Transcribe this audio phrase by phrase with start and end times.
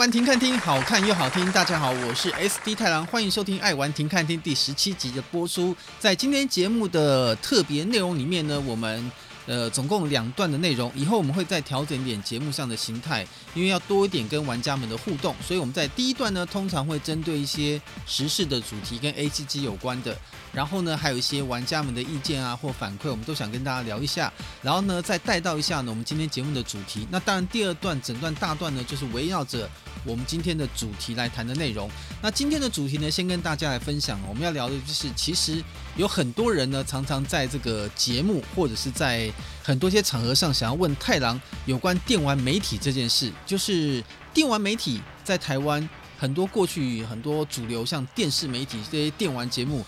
[0.00, 1.52] 玩停看听，好看又好听。
[1.52, 5.76] 大家好，我是 SD 太郎，欢迎收听《爱玩停看听》第十七集的播出。
[5.98, 9.12] 在今天节目的特别内容里面呢，我们。
[9.46, 20.16] 呃，总共两段的内容，以后我们会再调整点节目上的形态，因为要多一点跟玩家们的互动，所以我们在第一段呢，通常会针对一些时事的主题跟 ACG 有关的，
[20.52, 24.32] 然后呢，还有一些玩家们的意见啊或反馈，我们都想跟大家聊一下，
[24.62, 27.06] 然后呢，再带到一下呢我们今天节目的主题。
[27.10, 29.68] 那当然，第二段整段大段呢，就是围绕着
[30.04, 31.88] 我们今天的主题来谈的内容。
[32.20, 35.62] 那今天的主题呢，先跟大家来分享，我们要聊的就是，其实
[35.96, 39.32] 有很多人呢，常常在这个节目或者是在
[39.62, 44.02] 很多些场合上，想要问太郎有关电玩媒体这件事，就是
[44.34, 45.88] 电玩媒体在台湾
[46.18, 49.84] 很多过去很多主流像电视媒体这些电玩节目，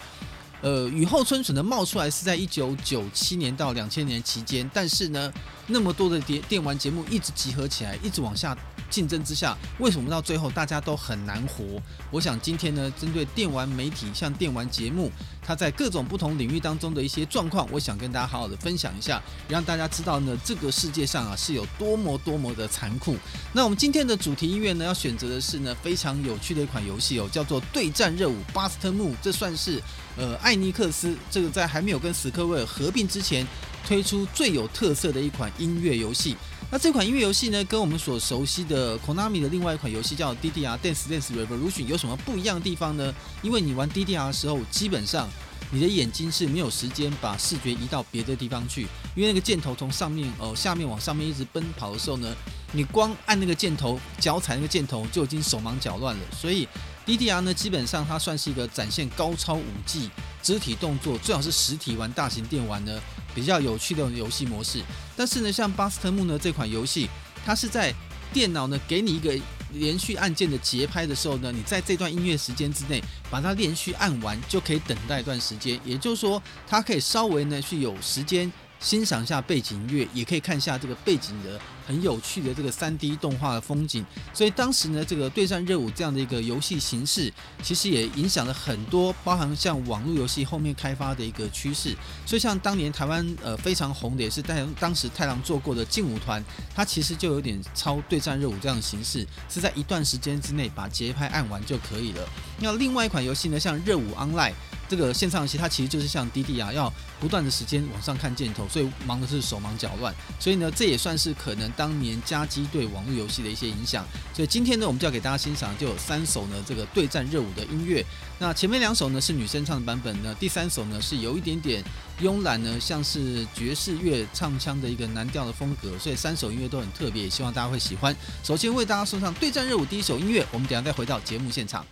[0.62, 5.33] 呃，雨后春笋的冒出来是在一九九七年到两千年期间，但是呢，
[5.67, 8.57] 那么多的电电玩节目一直集合起来，一直往下。
[8.91, 11.81] 竞争之下，为什么到最后大家都很难活？
[12.11, 23.17] 我想今天呢，针对电玩媒体，像电玩节目，它在各种不同领域当中的一些状况，我想跟大家好好的分享一下，让大家知道呢，这个世界上啊是有多么多么的残酷。
[23.55, 29.15] 那我们今天的主题音乐呢，要选择的是呢非常有趣的一款游戏哦，叫做《对战热舞》（Bust Move）。
[29.23, 29.83] 这算是
[30.19, 33.47] 呃艾尼克斯这个在还没有跟史克威尔合并之前
[33.86, 36.36] 推出最有特色的一款音乐游戏。
[36.70, 43.12] 那这款音乐游戏呢，跟我们所熟悉的 Konami 的另外一款游戏叫 DDR Dance Dance Revolution 有什么不一样的地方呢？
[43.42, 45.28] 因为你玩 DDR 的时候，基本上
[45.70, 52.34] 你的眼睛是没有时间把视觉移到别的地方去，因为那个箭头从上面呃下面往上面一直奔跑的时候呢，
[52.72, 56.22] 你光按那个箭头，脚踩那个箭头就已经手忙脚乱了。
[56.34, 56.66] 所以
[57.05, 60.08] DDR 呢，基本上它算是一个展现高超武技、
[60.42, 62.98] 肢体动作，最好是实体玩大型电玩呢。
[63.34, 64.83] 比较有趣的游戏模式，
[65.16, 67.08] 但是呢，像巴斯特木呢这款游戏，
[67.44, 67.94] 它是在
[68.32, 69.34] 电脑呢给你一个
[69.72, 75.81] 连续按键的节拍的时候呢，你在这段音乐时间之内把它连续按完，就可以等待一段时间。
[75.84, 78.50] 也就是说，它可以稍微呢去有时间
[78.82, 81.59] 欣赏一下背景音乐，也可以看一下这个背景的。
[81.84, 91.94] 很有趣的这个 3D 动画的风景，所以当时呢，这个对战热舞这样的一个游戏形式，其实也影响了很多，包含像网络游戏后面开发的一个趋势。
[92.25, 96.42] 所以像当年台湾呃非常红的，也是在当时太郎做过的劲舞团，
[96.72, 102.28] 它其实就有点超对战热舞这样的形式，是在一段时间之内把节拍按完就可以了。
[102.60, 104.53] 那另外一款游戏呢，像热舞 Online
[104.92, 110.14] 这个线上游戏，它其实就是像滴滴啊要不断的时间往上看箭头，所以忙的是手忙脚乱。
[110.38, 111.62] 所以呢，这也算是可能。
[111.75, 114.04] 当年家机对网络游戏的一些影响，
[114.34, 118.04] 所以今天呢，我们就要给大家欣赏就有三首呢这个对战热舞的音乐。
[118.38, 121.82] 那前面两首呢是女生唱的版本呢，第三首呢是有一点点
[122.20, 128.14] 慵懒呢，像是爵士乐唱腔的一个蓝调的风格，所以三首音乐都很特别，希望大家会喜欢。
[128.42, 131.86] 首先为大家送上对战热舞第一首音乐，我们等下再回到节目现场。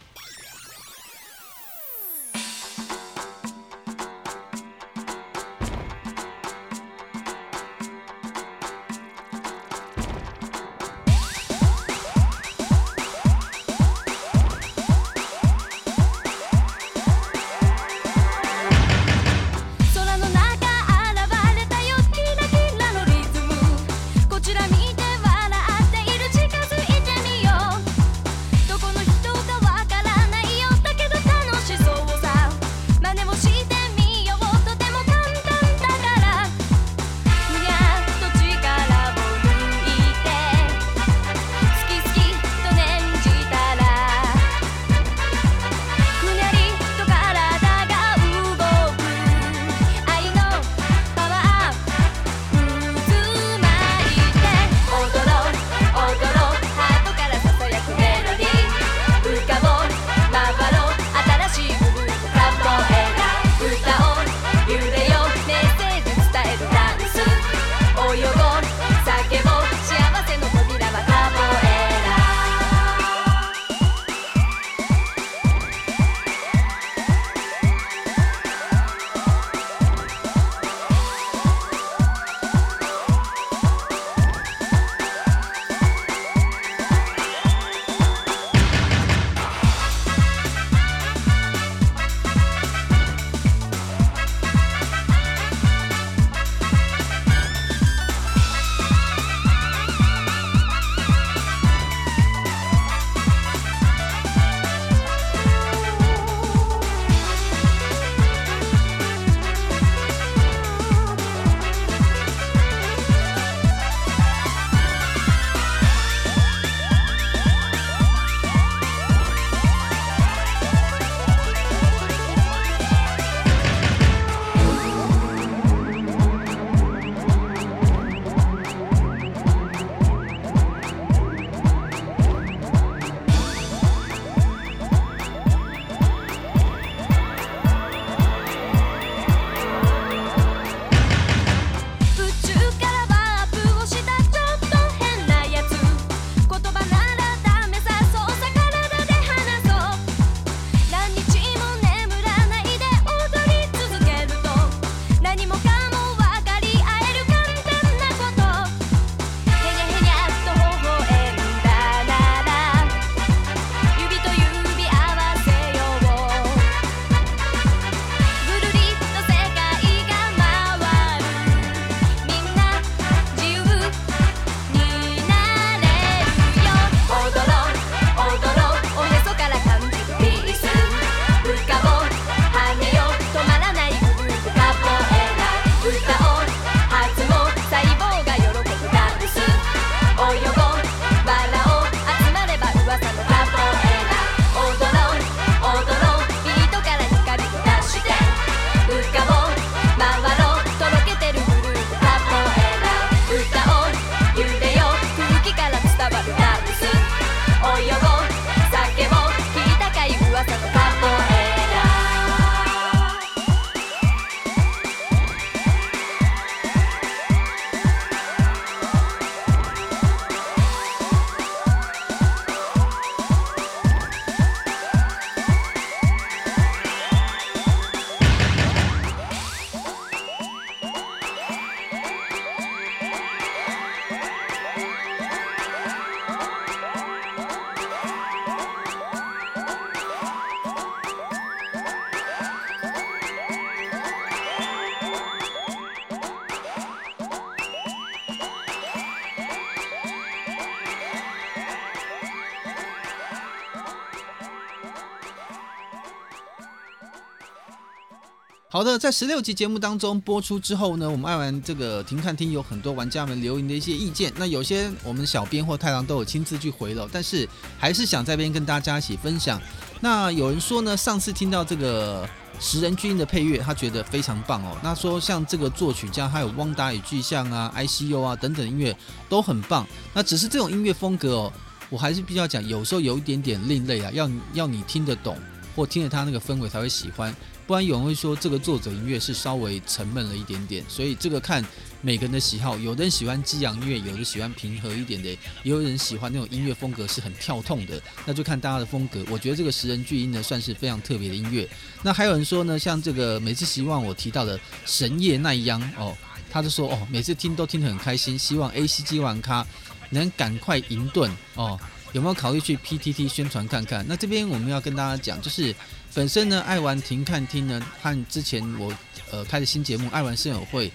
[258.80, 267.46] 好的，在十六集节目当中播出之后呢，我们爱玩这个停看听有很多玩家们留言的一些意见，那有些我们小编或太郎都有亲自去回了，但是
[267.78, 269.60] 还是想在这边跟大家一起分享。
[270.00, 272.26] 那有人说呢，上次听到这个
[272.58, 274.74] 食人巨音的配乐，他觉得非常棒哦。
[274.82, 278.96] 那说像这个作曲家还有汪达与巨像啊、ICU 啊等等音乐
[279.28, 281.52] 都很棒，那只是这种音乐风格哦，
[281.90, 285.36] 我还是必须要讲，有时候有一点点另类啊，要要你听得懂
[285.76, 287.36] 或听着他那个氛围才会喜欢。
[287.70, 291.64] 不然有人会说这个作者音乐是稍微沉闷了一点点，所以这个看
[292.00, 295.28] 每个人的喜好，有的人喜欢激昂音乐，有的喜欢平和一点的，
[295.62, 299.24] 也有人喜欢那种音乐风格是很跳痛的，那就看大家的风格。
[299.30, 301.68] 我觉得这个食人巨音呢算是非常特别的音乐。
[302.02, 306.12] 那还有人说呢，像这个每次希望我提到的神夜奈央哦，
[306.50, 309.64] 他就说哦，每次听都听得很开心，希望 ACG 玩咖
[310.08, 311.78] 能赶快赢盾哦，
[312.10, 314.04] 有没有考虑去 PTT 宣传看看？
[314.08, 315.72] 那这边我们要跟大家讲，就是。
[316.12, 318.92] 本身呢，爱玩停看听呢，和之前我
[319.30, 320.88] 呃开的新节目《爱玩声友会》，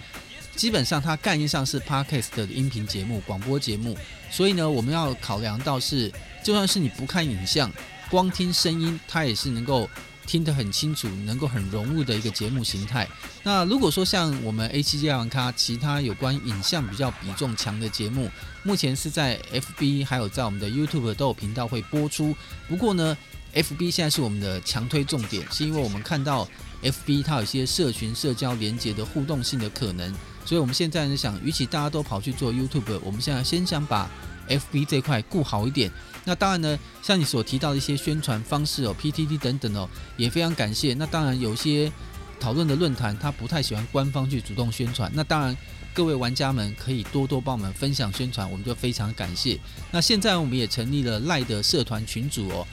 [0.54, 3.96] 基本上它概念上是 Podcast 的音频节目、广播节目，
[4.30, 6.12] 所以呢，我们要考量到是，
[6.44, 7.72] 就算是你不看影像，
[8.10, 9.88] 光听声音，它也是能够
[10.26, 13.08] 听得很清楚，能够很融入的一个节目形态。
[13.42, 18.30] 那如果说像我们 A7G 爱玩咖其他有关影像比较比重强的节目，
[18.62, 22.36] 目前是在 FB 还有在我们的 YouTube 都有频道会播出，
[22.68, 23.16] 不过呢。
[23.56, 26.46] FB 现在是我们的强推重点，是因为我们看到
[26.82, 30.12] FB 它有一些社群社交连接的互动性的可能，
[30.44, 34.10] 所以我们现在呢想，与其大家都跑去做 YouTube，我们现在先想把
[34.46, 35.90] FB 这块顾好一点。
[36.26, 40.92] 那当然呢，像你所提到的一些宣传方式哦，PTT 等等哦，也非常感谢。
[40.92, 41.90] 那当然有些
[42.38, 45.10] 讨论的论坛，他不太喜欢官方去主动宣传。
[45.14, 45.56] 那当然
[45.94, 49.58] 各位玩家们可以多多帮我们分享宣传，我们就非常感谢。
[49.90, 52.66] 那现在我们也成立了赖的社团群组哦。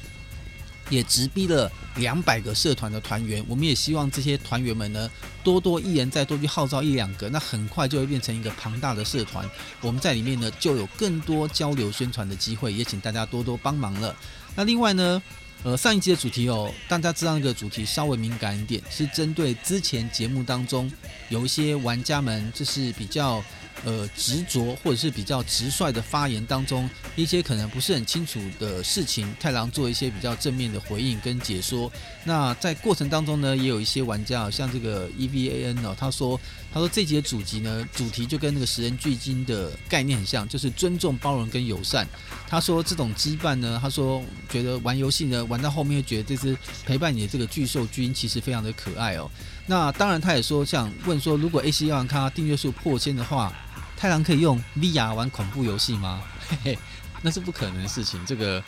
[0.90, 5.10] 也直逼了两百个社团的团员，我们也希望这些团员们呢，
[5.44, 9.50] 多多一人再多去号召一两个，那很快就会变成一个庞大的社团。
[9.82, 14.16] 我们在里面呢，就有更多交流宣传的机会，也请大家多多帮忙了。
[14.56, 15.22] 那另外呢，
[15.64, 20.92] 呃，上一集的主题哦，大家知道那个主题稍微敏感一点，是针对之前节目当中
[21.30, 23.44] 有一些玩家们，就是比较。
[23.86, 31.92] 呃，执着或者是比较直率的发言当中，一些可能不是很清楚的事情，太郎做一些比较正面的回应跟解说。
[32.24, 36.40] 那在过程当中呢，也有一些玩家，像这个 EVAN 哦，他说，
[36.74, 42.08] 他说这集的主题呢，主题就跟那个食人巨鲸的概念很像，就是尊重、包容跟友善。
[42.48, 49.30] 他说这种羁绊呢，他说觉得玩游戏呢，玩到后面会觉得这只陪伴你的这个巨兽巨音其实非常的可爱哦。
[49.66, 53.52] 那当然，他也说，像问说，如果 AC 要玩咖订阅数破千的话。
[53.96, 56.22] 太郎可以用 VR 玩恐怖游戏吗？
[56.50, 56.80] 嘿 嘿，
[57.22, 58.20] 那是不可能的事情。
[58.26, 58.62] 这个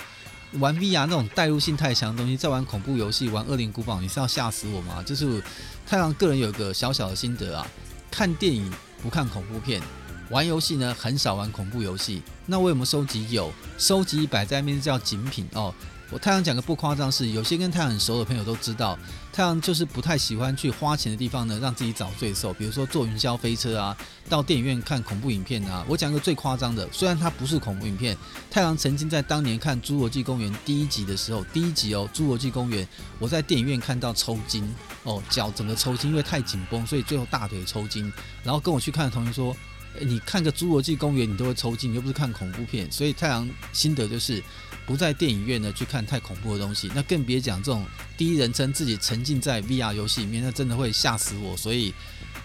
[0.59, 5.03] 玩 VR 那种代入性太强的东西，在玩恐怖游戏、玩恶灵古堡，你是要吓死我吗？
[5.03, 5.43] 就是
[5.85, 7.67] 太郎个人有个小小的心得啊，
[8.09, 8.71] 看电影
[9.03, 9.81] 不看恐怖片，
[10.29, 12.21] 玩游戏呢很少玩恐怖游戏。
[12.45, 13.29] 那我有没有收集？
[13.29, 15.75] 有，收集摆在那边叫景品哦。
[16.11, 18.97] 我太阳讲个不夸张是，有些跟太阳很熟的朋友都知道，
[19.33, 22.53] 太阳就是不太喜欢去花钱的地方呢，让自己找罪受。
[22.53, 23.97] 比如说坐云霄飞车啊，
[24.29, 25.83] 到电影院看恐怖影片啊。
[25.89, 28.15] 我讲个最夸张的，虽然它不是恐怖影片，
[28.51, 32.85] 太阳曾经在当年看《侏罗纪公园》第一集的时候，第一集哦，《侏罗纪公园》，
[33.17, 34.63] 我在电影院看到抽筋
[35.03, 38.13] 哦，脚整个抽筋，因为太紧绷，所以最后大腿抽筋。
[38.43, 39.57] 然后跟我去看的同学说，
[39.99, 42.89] 你看个《侏罗纪公园》，你都会抽筋，你又不是看恐怖片。
[42.91, 44.41] 所以太阳心得就是。
[44.85, 47.83] 不在电影院呢去看太恐怖的东西，那更别讲这种
[48.15, 51.57] 第一人称自己沉浸在 VR 游戏里面，那真的会吓死我。
[51.57, 51.93] 所以，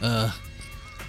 [0.01, 0.33] 呃，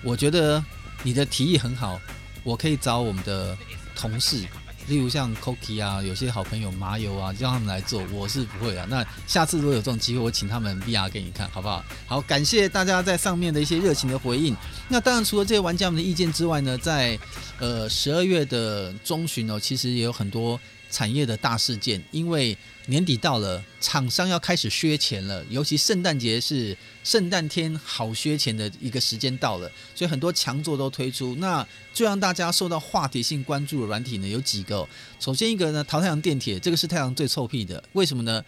[0.03, 0.63] 我觉得
[1.03, 1.99] 你的提议很好，
[2.43, 3.57] 我可以找我们的
[3.95, 4.45] 同事，
[4.87, 8.03] 例如像 Cookie 啊，有些好朋友麻油啊，叫他们来做。
[8.11, 8.85] 我是不会的。
[8.87, 11.81] 那下次如果有这种机会，我请他们 VR 给你看，好不好？
[12.07, 14.53] 好，感谢大家在上面的一些热情的回应。
[14.89, 17.17] 那当然，除了这些玩家们的意见之外呢，在
[17.57, 20.59] 呃十二月的中旬哦，其实也有很多。
[20.91, 22.55] 产业的大事件，因为
[22.85, 31.35] 年底到了，厂商要开始削钱了，尤其圣诞节是圣诞天好削钱的一个时间到了，所以很多强作都推出。
[31.35, 34.87] 那最让大家受到话题性关注的软体呢，有几个。
[35.19, 38.43] 首先一个呢，淘太阳电铁，这个是太阳最臭屁的，为什么呢？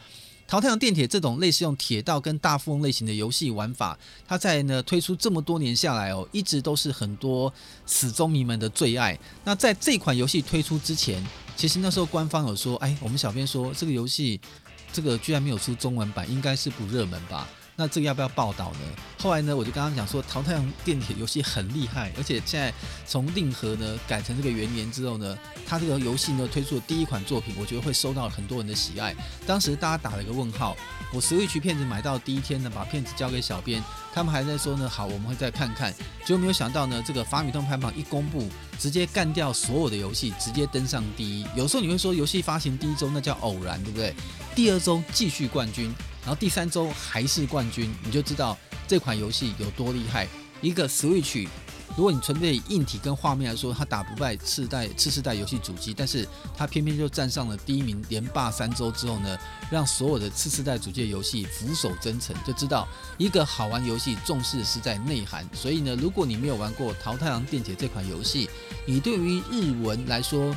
[0.47, 3.97] 桃太郎电铁这种类似用铁道跟大富翁类型的游戏玩法，
[4.27, 7.51] 它在呢推出这么多年下来哦，一直都是很多
[7.85, 9.17] 死忠迷们的最爱。
[9.43, 14.39] 那在这款游戏推出之前，其实那时候官方有说，哎，我们小编说这个游戏
[14.91, 17.50] 这个居然没有出中文版，应该是不热门吧？
[17.75, 18.79] 那这个要不要报道呢？
[19.19, 22.71] 后来呢，我就刚刚讲说，淘太阳电铁游戏很厉害，而且现在
[23.07, 29.15] 从令和呢改成这个元年之后呢，它这个游戏呢推出的第一款作品，我觉得会受到很多人的喜爱。
[29.47, 30.77] 当时大家打了一个问号，
[31.11, 35.91] 我 Switch 片子买到第一天呢，把片子交给小编，他们还在说呢，好，我们会再看看。
[36.23, 41.43] 结果没有想到呢，这个法米通排行榜一公布，直接干掉所有的游戏，直接登上第一。
[41.55, 44.13] 有时候你会说，游戏发行第一周那叫偶然，对不对？
[44.53, 45.91] 第二周继续冠军。
[46.25, 50.27] 然后第三周还是冠军，你就知道这款游戏有多厉害。
[50.61, 51.45] 一个 Switch，
[51.97, 56.25] 如果你纯粹硬体跟画面来说，它打不败次代次世代游戏主机，但是
[56.55, 59.37] 它偏偏就站上了第一名，连霸三周之后呢，
[59.69, 62.87] 让所有的次世代主机的游戏俯首称臣，就知道
[63.17, 65.45] 一个好玩游戏重视是在内涵。
[65.53, 68.49] 所以呢，如果你没有玩过《桃太郎电解》这款游戏，
[68.85, 70.55] 你对于日文来说，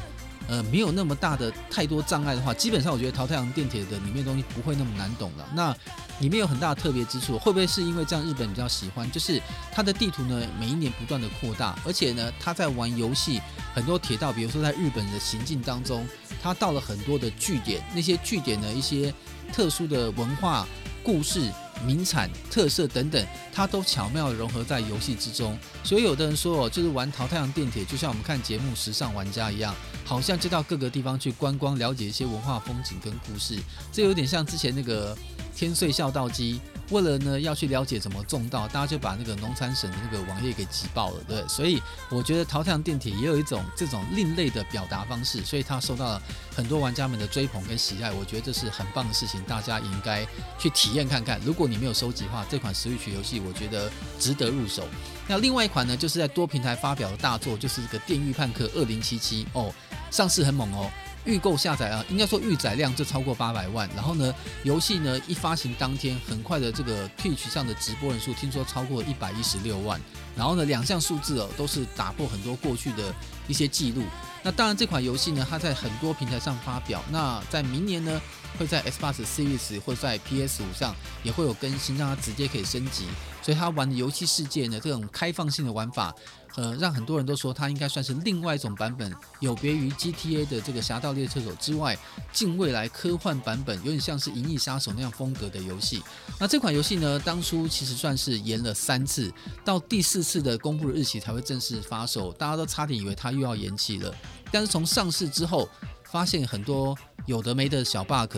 [0.49, 5.49] 呃，没有那么大的太多障碍的话，基本上我觉得《淘太阳电铁》的里面东西不会那么难懂了。
[5.55, 5.77] 那
[6.21, 9.11] 里面有很大的特别之处，会不会是因为这样日本比较喜欢？
[9.11, 9.41] 就是
[9.73, 13.41] 它的地图呢，每一年不断的扩大，而且呢，他在玩游戏
[13.75, 16.07] 很多铁道，比如说在日本的行进当中，
[16.43, 19.13] 他到了很多的据点，那些据点的一些
[19.53, 20.67] 特殊的文化
[21.03, 21.51] 故事。
[21.85, 25.59] 名产、特色等等，它都巧妙融合在游戏之中。
[25.85, 29.75] 所以有的人说哦，就是玩《淘太阳电铁》，就像我们看节目《时尚玩家》一样，
[30.07, 33.59] 好像就到各个地方去观光，了解一些文化风景跟故事。
[33.93, 35.15] 这有点像之前那个。
[35.57, 36.61] 天穗孝道机
[36.91, 41.43] 为了呢要去了解怎么种稻，大家就把那个农产省的那个网页给挤爆了，对。
[41.49, 46.23] 所以我觉得桃太郎电铁也有一种这种另类的表达方式，所以它受到了
[46.55, 48.13] 很多玩家们的追捧跟喜爱。
[48.13, 50.27] 我觉得这是很棒的事情，大家应该
[50.59, 51.41] 去体验看看。
[51.43, 54.87] 如果你没有收集的话，这款 Switch 游戏我觉得值得入手。
[55.27, 59.75] 那另外一款呢，就是在多平台发表的大作，就是这个《电狱判客二零七七》哦，
[60.17, 60.91] 上市很猛哦。
[61.27, 63.87] 预购下载啊，应该说预载量就超过八百万。
[63.95, 64.33] 然后呢，
[64.63, 70.01] 游戏呢一发行当天，很快的这个 Twitch 上的直播人数听说超过一百一十六万。
[70.35, 73.13] 然后呢，两项数字哦都是打破很多过去的
[73.47, 74.05] 一些记录。
[74.43, 77.03] 那当然，这款游戏呢，它在很多平台上发表。
[77.11, 78.19] 那在明年呢，
[78.57, 80.95] 会在 Xbox Series 或在 PS 五上
[81.25, 83.05] 也会有更新，让它直接可以升级。
[83.43, 86.15] 所以它玩的游戏世界呢，这种开放性的玩法。
[86.57, 91.97] 呃，让很多人都说它应该算是另外一种版本，有别于 GTA 的这个《侠盗猎车手》之外，
[92.33, 96.03] 近未来科幻版本，有点像是《银翼杀手》那样风格的游戏。
[96.41, 99.33] 那这款游戏呢，当初其实算是延了三次，
[99.65, 104.15] 到第四次的公布的日期才会正式发售，大家都差点以为它又要延期了。
[104.51, 105.69] 但是从上市之后，
[106.05, 106.97] 发现很多
[107.27, 108.37] 有的没的小 bug。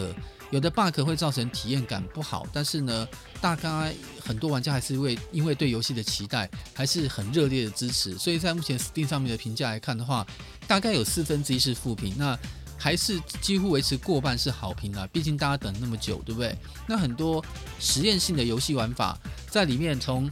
[0.50, 3.06] 有的 bug 会造成体验感不好，但是呢，
[3.40, 8.16] 大概很多玩家还是会因为对游戏的期待，还是很热烈的支持。
[8.16, 10.26] 所以在目前 Steam 上面的评价来看的话，
[10.66, 12.38] 大概有四分之一是负评，那
[12.78, 15.06] 还是几乎维持过半是好评啊。
[15.12, 16.56] 毕竟大家等那么久，对不对？
[16.86, 17.44] 那很多
[17.78, 19.18] 实验性的游戏玩法
[19.50, 20.30] 在里面，从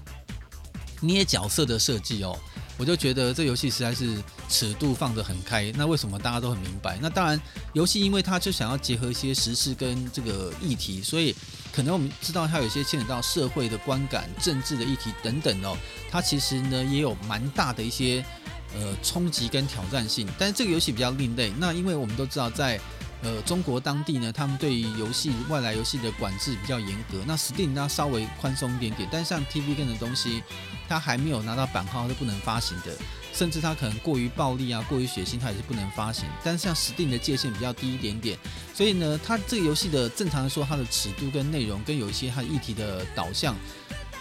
[1.01, 2.39] 捏角色的设计哦。
[2.79, 6.99] 我就觉得这游戏实在是尺度放得很开，那为什么大家都很明白？
[7.01, 7.41] 那当然，
[7.73, 11.35] 游戏因为它就想要结合一些时事跟这个议题，所以
[11.73, 15.77] 可能我们知道它有一些牵扯到社会的观感、政治的议题等等哦。
[16.11, 18.25] 它其实呢也有蛮大的一些
[18.75, 21.53] 呃冲击跟挑战性，但是这个游戏比较另类。
[21.59, 22.81] 那因为我们都知道在。
[23.23, 27.19] 呃，中国当地呢，他们对于游戏外来游戏的管制比较严格。
[27.27, 30.43] 那 Steam 它稍微宽松一点点，但像 TVG 的东西，
[30.87, 32.95] 它还没有拿到版号是不能发行的，
[33.33, 36.27] 甚至它可能过于暴力啊、过于血腥，它也是不能发行。
[36.45, 38.39] 但像 Steam 的界限比较低一点点，
[38.75, 43.57] 所以呢，它这个游戏的正常来说，它的尺度跟内容跟有一些它议题的导向，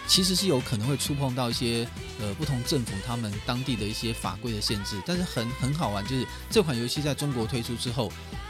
[0.07, 1.85] 其实是有可能会触碰到一些
[2.21, 4.99] 呃不同政府他们当地的一些法规的限制。
[5.05, 8.09] 但是很很好玩，就是这款游戏在中国推出之后。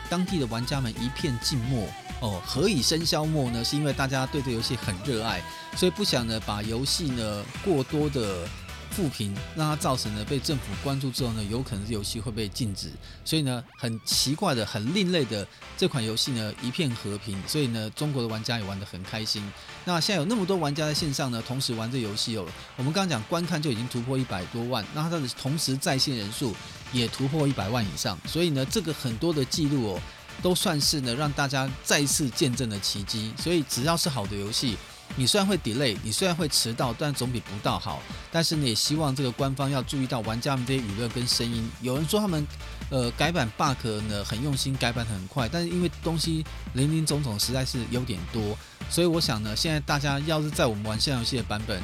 [0.09, 1.87] 当地的玩家们一片静默
[2.21, 3.63] 哦，何以笙箫默呢？
[3.63, 5.41] 是因为大家对这游戏很热爱，
[5.75, 8.47] 所以不想呢把游戏呢过多的。
[8.95, 12.89] 负评让它造成呢被政府关注之后呢，有可能是游戏会被禁止。
[13.25, 17.37] 所以呢，很奇怪的、很另类的这款游戏呢，一片和平。
[17.45, 19.43] 所以呢，中国的玩家也玩得很开心。
[19.83, 22.45] 那现在有那么多玩家在线上呢，同时玩这游戏哦。
[22.77, 26.55] 我们刚刚讲观看就已经突破一百多万，那它的同时在线人数
[26.93, 28.17] 也突破一百万以上。
[28.25, 30.01] 所以呢，这个很多的记录哦，
[30.41, 33.33] 都算是呢让大家再次见证了奇迹。
[33.37, 34.77] 所以只要是好的游戏。
[35.15, 38.01] 你虽然会 delay，你虽然会迟到，但总比不到好。
[38.31, 41.69] 但是呢也希望这个官方要注意到玩家们这些舆论跟声音。
[41.81, 42.45] 有人说他们，
[42.89, 48.57] 呃，改版 bug 呢很用心，改版很快，但是因为东西林林总总实在是有点多，
[48.89, 51.81] 所以我想呢，现在大家要是在我们玩线上游戏的版本，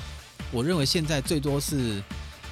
[0.52, 2.04] 我认为现在最多是，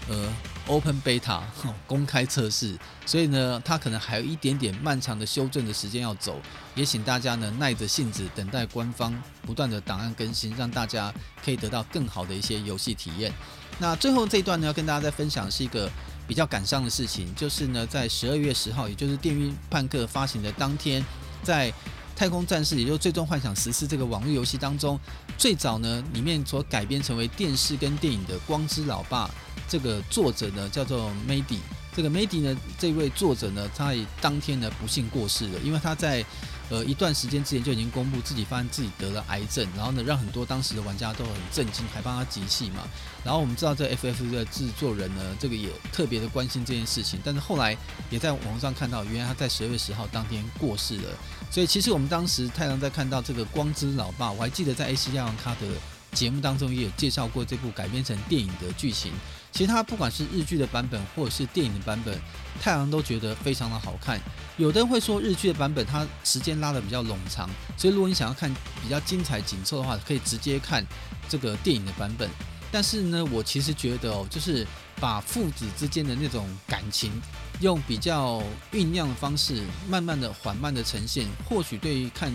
[0.08, 0.28] 呃。
[0.70, 1.42] Open beta
[1.88, 6.40] 公开测试，所以呢，它可能还有一点点漫长的修正的时间要走，
[6.76, 13.34] 也请大家呢耐着性子等待官方不断的档案更新，让大家可以得到更好的一些游戏体验。
[13.80, 15.90] 那最后这一段呢，要跟大家再分享是一个
[16.28, 21.04] 比较感伤的事情，就是呢，在十二月十号，也就是《电驭叛客》发行的当天，
[21.42, 21.74] 在
[22.20, 25.00] 太空战士，也就是《最终幻想十四》这个网络游戏当中，
[25.38, 29.26] 最早呢里面所改编成为电视跟电影的《光之老爸》，
[29.70, 31.60] 这个作者呢叫做 Mady。
[31.96, 36.26] 这个 Mady 呢，这位作者呢，他当天呢不幸过世了，因为他在。
[36.70, 42.88] 呃，一段时间之前就已经公布自己发现自己得了癌症，然后呢，让很多当时的玩家都很震惊，还帮他集气嘛。
[43.24, 47.76] 然后我们知道这 FF 的制作人呢，这个也特别的关心这件事情，但是后来
[48.12, 51.10] 也在网上看到，原来他在十二月十号当天过世了。
[51.50, 55.68] 所以其实我们当时太郎在看到这个《光之老爸》，我还记得在 AC 亚王他的
[56.12, 59.12] 节目当中也有介绍过这部改编成电影的剧情。
[59.52, 62.18] 其他不管是日剧的版本或者是电影的版本，
[62.62, 64.20] 太阳都觉得非常的好看。
[64.58, 70.86] 有的人会说日剧的版本它时间拉得比较冗长，所以如果你想要看比较精彩紧凑的话，可以直接看
[71.28, 72.30] 这个电影的版本。
[72.72, 74.66] 但是呢，我其实觉得哦，就是
[75.00, 77.12] 把父子之间的那种感情，
[77.62, 82.32] 用比较酝酿的方式，慢慢的、缓慢的呈现，或许对于看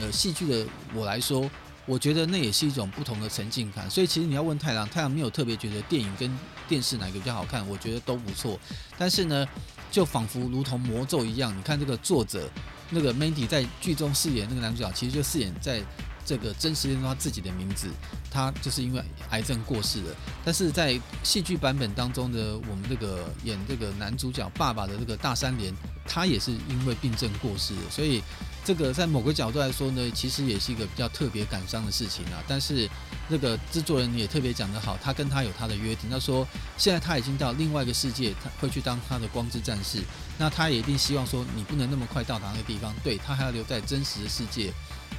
[0.00, 1.50] 呃戏剧的我来说。
[1.84, 8.58] 我觉得那也是一种不同的沉浸感，所以其实你要问太郎，太郎没有特别觉得电影跟电视哪个比较好看，我觉得都不错。
[8.96, 9.46] 但是呢，
[9.90, 12.48] 就仿佛如同魔咒一样，你看这个作者
[12.90, 15.82] 那个 Mandy 在剧中饰演那个男主角，其实就饰演在
[16.24, 17.88] 这个真实中他自己的名字，
[18.30, 20.16] 他就是因为癌症过世了。
[20.44, 25.74] 但是在戏剧版本当中的我们这个演这个男主角爸爸的这个大三连，
[26.06, 28.22] 他也是因为病症过世的，所以。
[28.64, 32.38] 这个在某个角度来说呢，其实也是一个比较特别感伤的事情啊。
[32.46, 32.88] 但是
[33.26, 36.08] 那个制作人也特别讲得好，他跟他有他的约定。
[36.08, 39.98] 他说现在他已经到另外一个世界，他会去当他的光之战士。
[40.38, 44.72] 那他也一定希望说你不能那么快到达那个地方，对，他还要留在真实的世界，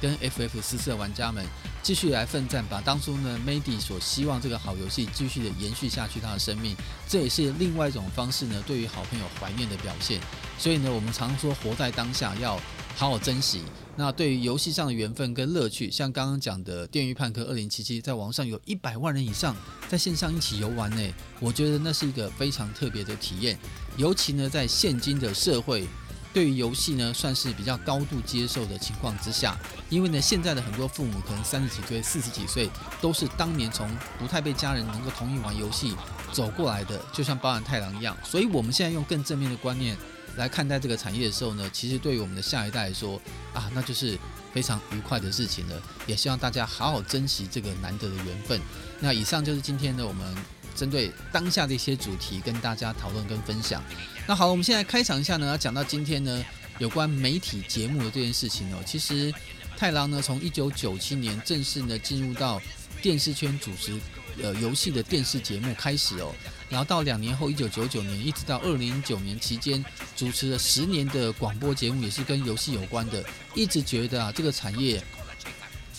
[0.04, 1.42] 跟 FF 十四的玩家们
[1.82, 6.76] 继续来奋战，把当初呢 Mady 所希望这个好游戏继续的延续下去，他的生命，
[7.08, 10.20] 这也是另外一种方式呢，对于好朋友怀念的表现。
[10.58, 12.60] 所以呢，我们常说活在当下要。
[12.96, 13.60] 好好珍惜。
[13.96, 19.56] 那对于游戏上的缘分跟乐趣，像刚刚讲的《电驭叛客2077》，在网上有一百万人以上
[19.88, 21.14] 在线上一起游玩呢。
[21.40, 23.58] 我觉得那是一个非常特别的体验。
[23.96, 25.88] 尤其呢，在现今的社会，
[26.34, 29.56] 对于游戏呢，算是比较高度接受的情况之下，
[29.88, 32.68] 因为呢，现在的很多父母可能三十几岁、四十几岁，
[33.00, 35.94] 都是当年从不太被家人能够同意玩游戏
[36.32, 38.16] 走过来的，就像包含太郎一样。
[38.24, 39.96] 所以，我们现在用更正面的观念。
[40.36, 44.18] 来看待这个产业的时候呢，其实对于我们的下一代来说啊，那就是
[44.52, 45.80] 非常愉快的事情了。
[46.08, 48.60] 也希望大家好好珍惜这个难得的缘分。
[48.98, 50.36] 那以上就是今天呢，我们
[50.74, 53.82] 针对当下的一些主题跟大家讨论跟分享。
[54.26, 56.44] 那好，我们现在开场一下呢，要讲到今天呢
[56.78, 58.78] 有关媒体节目的这件事情哦。
[58.86, 59.32] 其实
[59.76, 62.60] 太郎呢，从一九九七年正式呢进入到
[63.02, 63.98] 电视圈主持
[64.42, 66.32] 呃游戏的电视节目开始哦。
[66.70, 69.84] 然后到两年后，一九九九年，一直到二零零九年期间，
[70.16, 73.22] 主持了十年的广播节目，也是跟游戏有关的。
[73.54, 75.00] 一直觉得啊，这个产业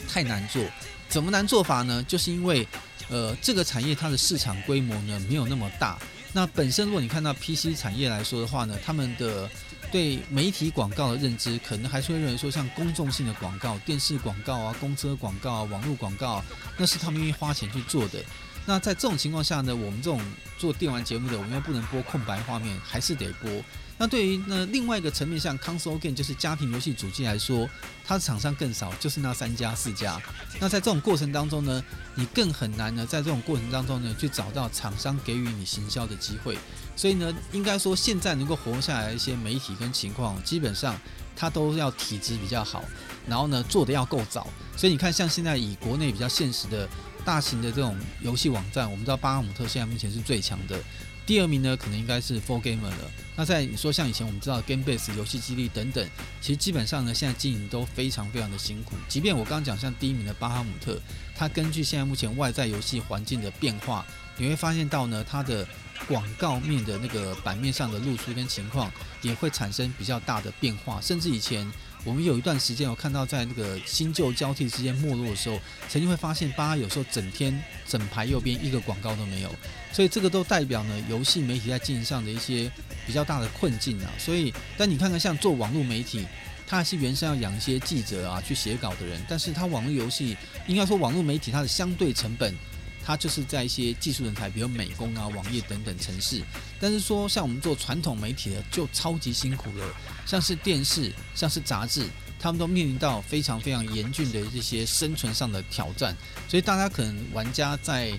[0.10, 0.62] 太难做。
[1.08, 2.04] 怎么难做法呢？
[2.04, 2.68] 就是因为，
[3.10, 5.98] 呃，这个产业它的市场规模呢没有那么大。
[6.34, 9.50] 那本身如果你看到 PC 产业来说的话呢，他们的
[9.92, 16.46] 对媒体广告的认知，可能还是会认为说，像公众性的广告、电视广告啊、公车广告啊、网络广告啊，
[16.78, 18.20] 那是他们愿意花钱去做的。
[18.66, 20.20] 那在这种情况下呢，我们这种
[20.58, 23.50] 做电玩节目的，我们又不能播空白画面，还是得播。
[23.98, 27.70] 那对于呢另外一个层面，像 console game 就是家庭游戏主机来说，
[28.06, 30.22] 它的厂商更少，就是那三家四家。
[30.60, 31.84] 那在这种过程当中呢，
[32.16, 36.58] 你更很难呢，在这种过程当中呢，去找到厂商给予你行销的机会。
[36.96, 41.00] 所以呢，应该说现在能够活下来的一些媒体跟情况，基本上
[41.36, 42.84] 它都要体质比较好，
[43.28, 44.48] 然后呢做得要够早。
[44.76, 46.88] 所以你看，像现在以国内比较现实的。
[47.26, 50.80] 大型的这种游戏网站，我们知道巴哈姆特现在目前是最强的，
[51.26, 53.12] 第二名呢可能应该是 Four Gamer 了。
[53.36, 56.08] 那在你说像以前我们知道 GameBase 游戏基地等等，
[56.40, 58.96] 其实基本上呢现在经营都非常非常的辛苦。
[59.08, 61.00] 即便我刚刚讲像第一名的巴哈姆特，
[61.36, 64.06] 它根据现在目前外在游戏环境的变化，
[64.38, 65.68] 你会发现到呢它的
[66.08, 71.70] 广告面的那个版面上的露出跟情况也会产生比较大的变化，甚至以前。
[72.06, 75.60] 我们有一段时间，我看到在那个新旧交替之间没落的时候，
[75.90, 79.50] 曾经会发现，巴哈有时候整天整排右边一个广告都没有，
[79.96, 82.70] 所以这个都代表呢，游戏媒体在经营上的一些
[83.08, 84.12] 比较大的困境啊。
[84.18, 86.28] 所以，但你看看像做网络媒体，
[86.68, 90.36] 它还是原生要养一些记者啊，去写稿的人，但是它网络游戏，
[90.68, 92.54] 应该说网络媒体它的相对成本，
[93.06, 96.42] 它就是在一些技术人才，比如美工啊、网页等等城市。
[96.78, 102.06] 但是说像我们做传统媒体的，就超级辛苦了，像是电视、像是杂志，
[102.38, 106.14] 他们都面临到非常非常严峻的这些生存上的挑战。
[106.50, 108.12] 所以大家可能玩家在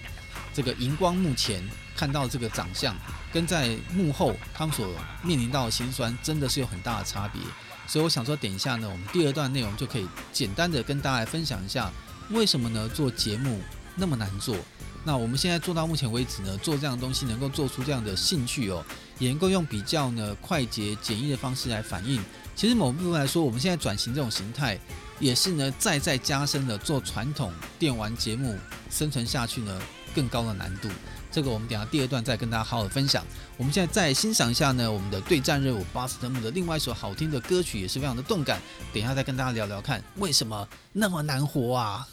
[0.56, 1.62] 这个荧光幕前
[1.94, 2.96] 看到这个长相，
[3.30, 4.88] 跟在幕后他们所
[5.22, 7.42] 面临到的辛酸，真的是有很大的差别。
[7.86, 11.92] 所以我想说，等一下呢，我们第二段内容就可以简单的跟大家来分享一下，
[12.30, 12.88] 为什么呢？
[12.88, 13.60] 做节目
[13.96, 14.56] 那么难做？
[15.04, 18.82] 那我们现在做到目前为止呢，做这样的东西能够做出这样的兴趣哦，
[19.18, 22.18] 也能够用比较呢快捷简易的方式来反映。
[22.54, 24.80] 其实某部分来说，我们现在转型这种形态，
[25.20, 28.58] 也是呢再再加深了做传统电玩节目
[28.90, 29.82] 生存下去呢
[30.16, 30.88] 更高的难度。
[31.30, 33.22] 这个我们等下第二段再跟大家好好分享。
[33.58, 38.58] 我们现在再欣赏一下呢，我们的对战任务巴斯特姆的另外一首好听的歌曲，也是非常的动感。
[38.94, 42.08] 等一下再跟大家聊聊看，为什么那么难活啊？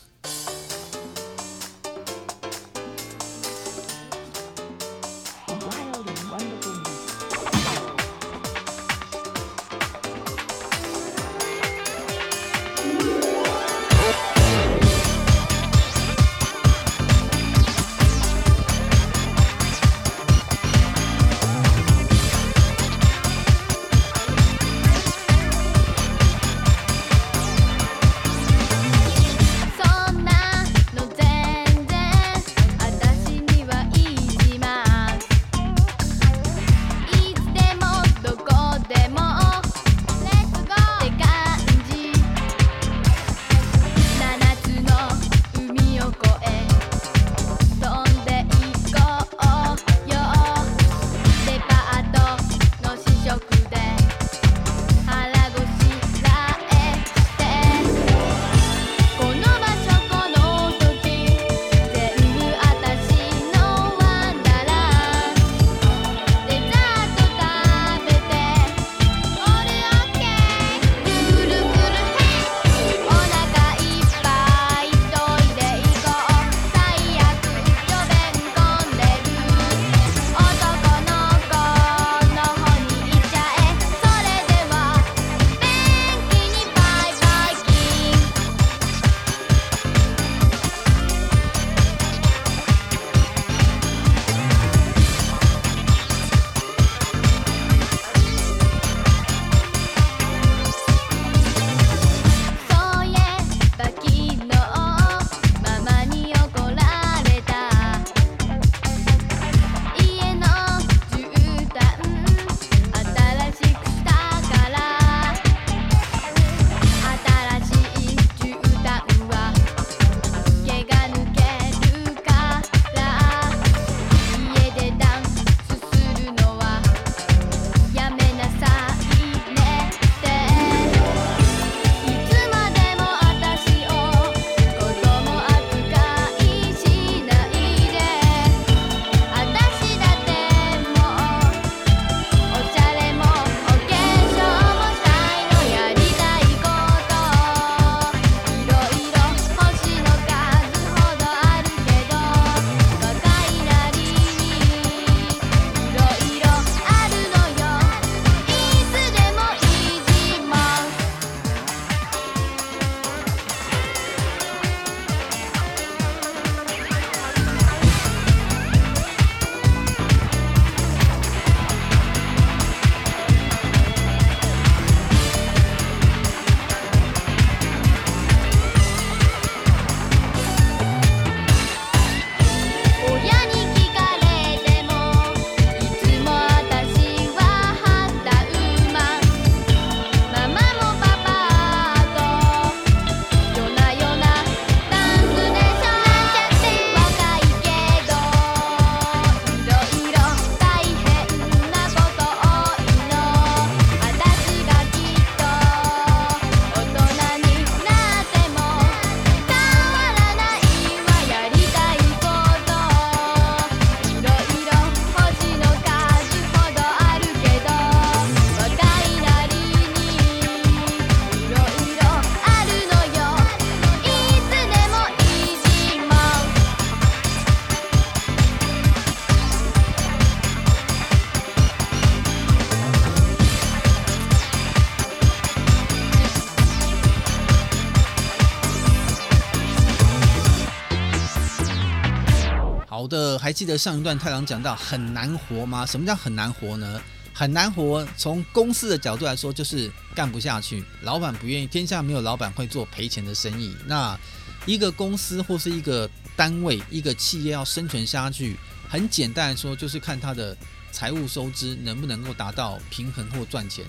[243.64, 245.86] 记得上一段太郎讲到很难活吗？
[245.86, 247.02] 什么叫很难活呢？
[247.34, 253.74] 很难活，从公司的角度来说，就是干不下去，老板不愿意，天下没有老板会做赔钱的生意。
[253.86, 254.20] 那
[254.66, 258.58] 一个公司或是一个单位、一个企业要生存下去，
[258.90, 260.54] 很简单来说，就是看它的
[260.92, 263.86] 财务收支能不能够达到平衡或赚钱。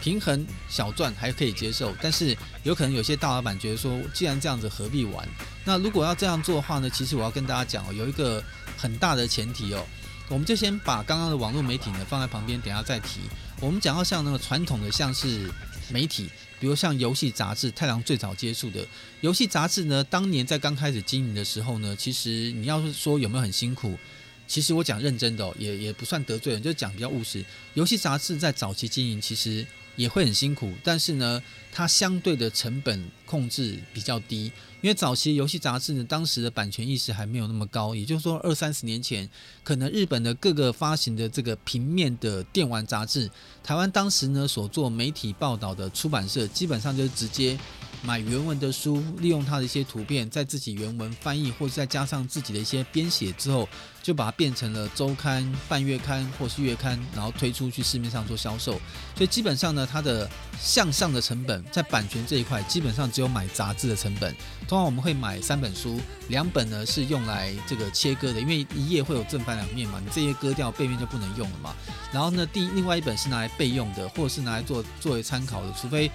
[0.00, 5.26] 平衡小赚还可以接受，但是有可能有些大老板觉得说，既然这样子何必玩？
[5.64, 6.90] 那如果要这样做的话呢？
[6.90, 8.44] 其实我要跟大家讲哦，有一个
[8.76, 9.82] 很大的前提哦，
[10.28, 13.20] 我们就先把刚刚的网络媒体呢放在旁边，等下再提。
[13.60, 15.50] 我们讲到像那个传统的像是
[15.88, 16.28] 媒体，
[16.60, 18.86] 比如像游戏杂志，太郎最早接触的
[19.22, 23.98] 游戏杂志呢，当年在刚开始经营的时候呢，其实你要是说有没有很辛苦？
[24.46, 27.42] 其实我讲认真的哦，也也不算得罪人，就讲比较务实。
[27.72, 29.66] 游戏杂志在早期经营，其实。
[29.96, 39.28] 也会很辛苦，但是呢，它相对的成本控制比较低，因为早期游戏杂志呢，当时的版权意识还没有那么高，也就是说二三十年前，
[39.62, 43.30] 可能日本的各个发行的这个平面的电玩杂志，
[43.62, 47.58] 台湾当时呢所做媒体报道的出版社，基本上就是直接
[48.02, 53.68] 买原文的书，利用它的一些图片，在自己原文翻译，或者再加上自己的一些编写之后。
[54.04, 58.72] 就把它变成了周刊、半月刊或是月刊，然后推出去市面上做销售。
[59.16, 60.28] 所以基本上呢，它的
[60.60, 64.30] 向上的成本在版权这一块，基本上只有买杂志的成本。
[64.68, 71.74] 通常我们会买三本书，两本呢是用来这个切割的，因为一页会有正反两面嘛，你这页割掉，背面就不能用了嘛。
[72.12, 76.10] 然后呢，第另外一本是拿来备用的，或者是拿来做作为参考的，除非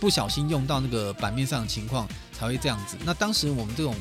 [0.00, 2.96] 不小心用到那个版面上的情况才会这样子。
[3.04, 3.94] 那当时我们这种。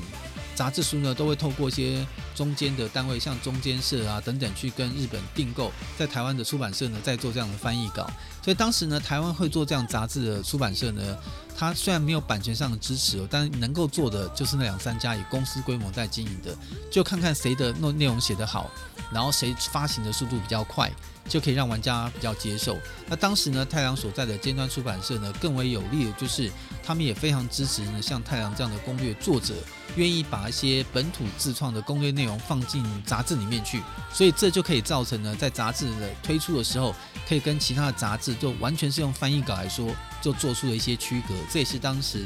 [0.56, 8.10] 杂志书呢，都会透过一些中间的单位，像中间社啊等等，去跟日本订购，在台湾的出版社呢，在做这样的翻译稿。
[8.44, 11.18] 所以当时呢，台湾会做这样杂志的出版社呢，
[11.56, 16.56] 它虽然没有版权上的支持，但能够做的就是那两三家以公司规模在经营的，
[16.92, 18.70] 就看看谁的内内容写得好，
[19.12, 20.92] 然后谁发行的速度比较快。
[21.26, 22.78] 就可以让玩家比较接受。
[23.08, 26.52] 那当时呢，太郎所在的尖端出版社呢，更为有利的就是，
[26.86, 29.54] 他们也非常支持呢，像太郎这样的攻略作者，
[29.96, 33.82] 愿意把一些本土自创的攻略内容放进杂志里面去。
[34.12, 36.94] 所以这就可以造成呢，在杂志的推出的时候，
[37.26, 41.34] 可以跟其他的杂志就完全是用翻译稿来说，就做出了一些区隔。
[41.52, 42.26] 这也是当时。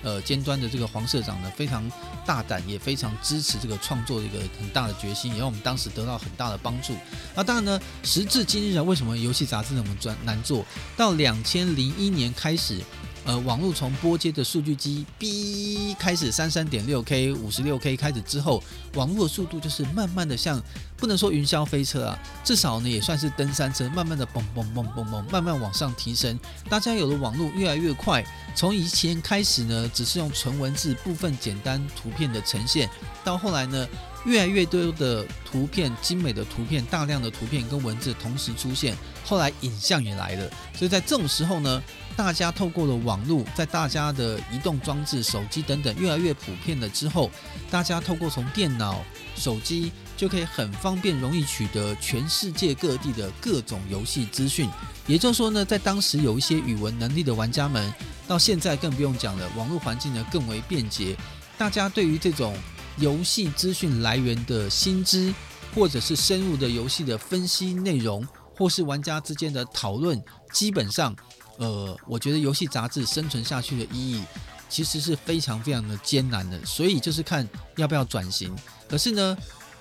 [0.00, 1.90] 呃，尖端的这个黄社长呢，非常
[2.24, 6.94] 大胆，也非常支持这个创作的一个很大的决心，也让我们当时得到很大的帮助。
[7.34, 10.64] 那当然呢，时至今日啊，为什么游戏杂志那么专难做？
[10.96, 12.80] 到两千零一年开始。
[13.28, 18.62] 呃，网络从拨接的数据机 B 开始三三点六 K、五十六 K 开始之后，
[18.94, 20.58] 网络的速度就是慢慢的像，
[20.96, 26.40] 不能说云霄飞车啊，至少呢也算是登山车，慢慢的嘣嘣嘣嘣嘣，慢慢往上提升。
[26.70, 32.88] 大家有了网络越来越快，从以前开始呢，只是用纯文字部分简单图片的呈现，
[33.22, 33.86] 到后来呢，
[34.24, 41.82] 越来越多的图片，精美的图片，大量的图片跟文字同时出现，后来影像也来了，所以在这种时候呢。
[42.18, 47.30] 大家透过了网络，在大家的移动装置、手机等等越来越普遍了之后，
[47.70, 49.04] 大家透过从电脑、
[49.36, 54.68] 手机就可以很方便、容易取得全世界各地的各种游戏资讯。
[55.06, 57.94] 也就是说呢，在当时有一些语文能力的玩家们，
[58.26, 61.16] 到现在更不用讲了，网络环境呢更为便捷。
[61.56, 62.52] 大家对于这种
[62.96, 65.32] 游戏资讯来源的新知，
[65.72, 68.26] 或者是深入的游戏的分析内容，
[68.56, 70.20] 或是玩家之间的讨论，
[70.52, 71.14] 基本上。
[71.58, 74.22] 呃，我觉得游戏杂志生存下去的意义
[74.68, 78.56] 其实是非常非常的艰难的，所以就是看要不要转型。
[78.88, 79.36] 可是呢，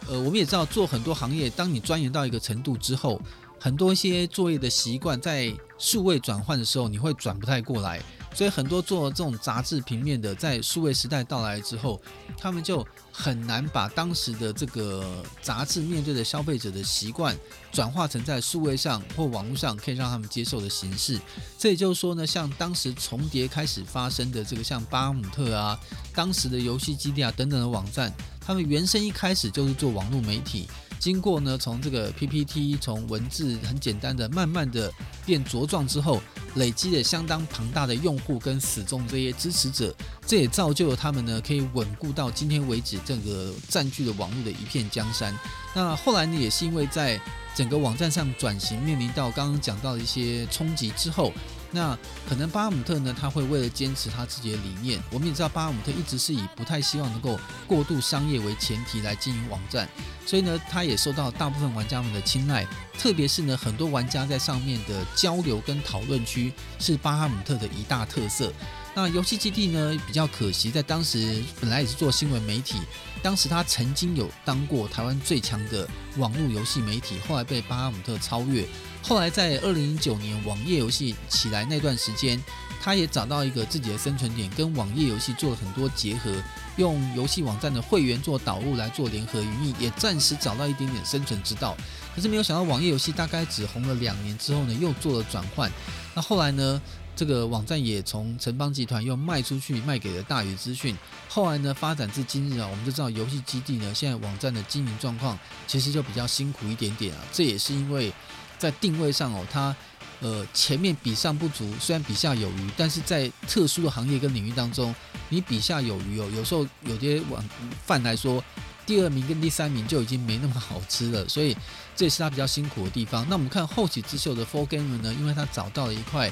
[0.07, 3.21] 呃，我们也知道做很多行业，当你钻研到一个程度之后，
[3.59, 8.01] 很多一些作业的习惯在数位转换的时候，你会转不太过来。
[8.33, 11.99] 所以很多做这种杂志平面的，在数位时代到来之后，
[12.37, 17.35] 他们就很难把当时的这个杂志面对的消费者的习惯
[17.71, 21.19] 转化成在数位上或网络上可以让他们接受的形式。
[21.57, 25.79] 这也就是说呢，像当时重叠开始发生的这个，像巴姆特啊，
[26.13, 28.13] 当时的游戏基地啊等等的网站，
[28.47, 30.69] 他们原生一开始就是做网络媒体。
[30.99, 34.89] 经过呢，从这个 PPT，从文字很简单的，慢慢的
[35.25, 36.21] 变茁壮之后，
[36.55, 39.93] 累积了相当庞大的用户跟死忠这些支持者，
[40.25, 45.37] 这也造就了他们呢，可以稳固到今天为止，这个占据了网络的一片江山。
[45.75, 47.21] 那后来呢，也是因为在
[47.53, 51.33] 整个网站上转型，面临到刚刚讲到的一些冲击之后。
[51.71, 55.01] 那可能巴哈姆特呢，他会为了坚持他自己的理念。
[55.11, 59.87] 我们也知道，巴哈姆特一直是以不太希望能够过度商业为前提来经营网站，
[60.25, 62.65] 所以呢，他也受到大部分玩家们的青睐。
[62.97, 68.51] 特别是呢，很多玩家在上面的交流跟讨论区是巴哈姆特的一大特色。
[68.95, 72.79] 那游戏基地呢比较可惜，在当时本来也是做新闻媒体，
[73.21, 78.65] 当时他曾经有当过台湾最强的网络游戏媒体，后来被巴哈姆特超越。
[79.07, 82.37] 后来在二零零九年网页游戏起来那段时间，
[82.81, 86.29] 他也找到一个自己的生存点，跟网页游戏做了很多结合，
[86.75, 91.77] 用游戏网站的会员做导入来做联合营运，也暂时找到一点点生存之道。
[92.13, 95.71] 可是没有想到网页游戏大概只红了两年之后呢，又做了转换。
[96.13, 96.81] 那后来呢？
[97.15, 100.95] 这个网站也从城邦集团又卖出去，卖给了大宇资讯。
[101.27, 107.21] 后来呢，发展至今日啊，我们就知道游戏基地呢，现在网站的经营状况其实就比较辛苦一点点啊。
[107.33, 108.13] 这也是因为
[108.57, 109.75] 在定位上哦，它
[110.19, 114.93] 呃前面比上不足，虽然比下有余，但是在特殊的行业跟领域当中，
[115.29, 117.43] 你比下有余哦，有时候有些网
[117.85, 118.43] 贩来说。
[118.87, 121.55] 第二名跟第三名就已经没那么好吃了，所以
[121.95, 123.23] 这也是他比较辛苦的地方。
[123.29, 126.31] 那我们看后起之秀的 4Gamer 呢，因为他找到了一块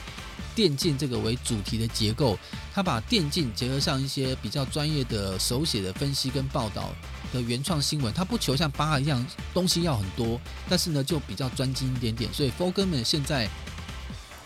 [0.56, 2.40] 电竞这个为主题的结构，
[2.74, 6.90] 他把电竞结合上一些比较专业的手写的分析跟报道
[7.34, 10.40] 的原创新闻，他不求像巴哈一样东西要很多，
[10.70, 12.34] 但是呢就比较专精一点点。
[12.34, 13.50] 所以 4Gamer 现在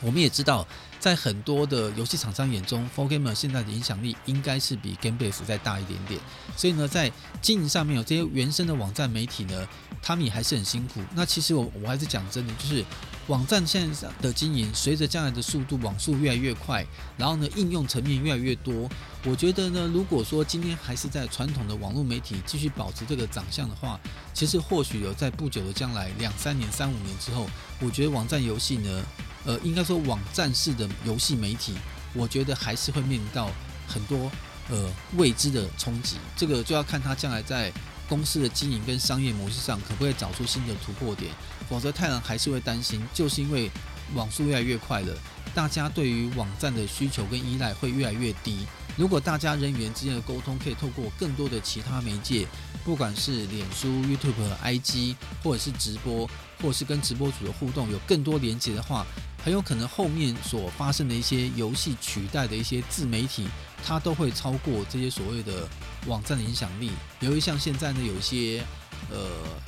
[0.02, 0.68] 我们也知道。
[1.00, 6.20] 在很多的游戏厂商眼中，4Gamer 现在的影响力应该是比 GameBase 再大一点点。
[6.58, 7.10] 所以呢，在
[7.42, 9.66] 经营上面有这些原生的网站媒体呢，
[10.02, 11.02] 他们也还是很辛苦。
[11.16, 12.84] 那其实我我还是讲真的，就是
[13.28, 16.86] 网站现在的经营，随着将来的速度网速越来越快，
[17.18, 18.90] 然后呢应用层面越来越多，
[19.24, 23.98] 我觉得呢，如果说今天还是在传统的网络媒体继续保持这个长相的话，
[24.34, 29.02] 其实或许有在不久的将来两三年、三五年之后，我觉得网站游戏呢。
[29.50, 31.74] 呃，应该说网站式的游戏媒体，
[32.14, 33.50] 我觉得还是会面临到
[33.88, 34.30] 很多
[34.70, 36.18] 呃未知的冲击。
[36.38, 37.74] 这个就要看他将来在
[38.08, 41.32] 公司的经营跟商业模式上，可不可以找出新的突破点。
[41.68, 43.72] 否则，太郎还是会担心，就是因为
[44.14, 45.18] 网速越来越快了，
[45.56, 48.68] 大家对于网站的需求跟依赖会越来越低。
[48.98, 52.46] 如果大家人与人之间的沟通可以透过更多的其他媒介，
[52.84, 56.30] 不管是脸书、YouTube、IG，或者是直播，
[56.62, 59.06] 或是跟直播主的互动有更多连接的话，
[59.44, 63.48] 很有可能后面所发生的一些游戏取代的一些自媒体，
[63.84, 65.68] 它都会超过这些所谓的
[66.08, 66.92] 网站的影响力。
[67.22, 68.64] 由于像现在呢，有一些
[69.10, 69.28] 呃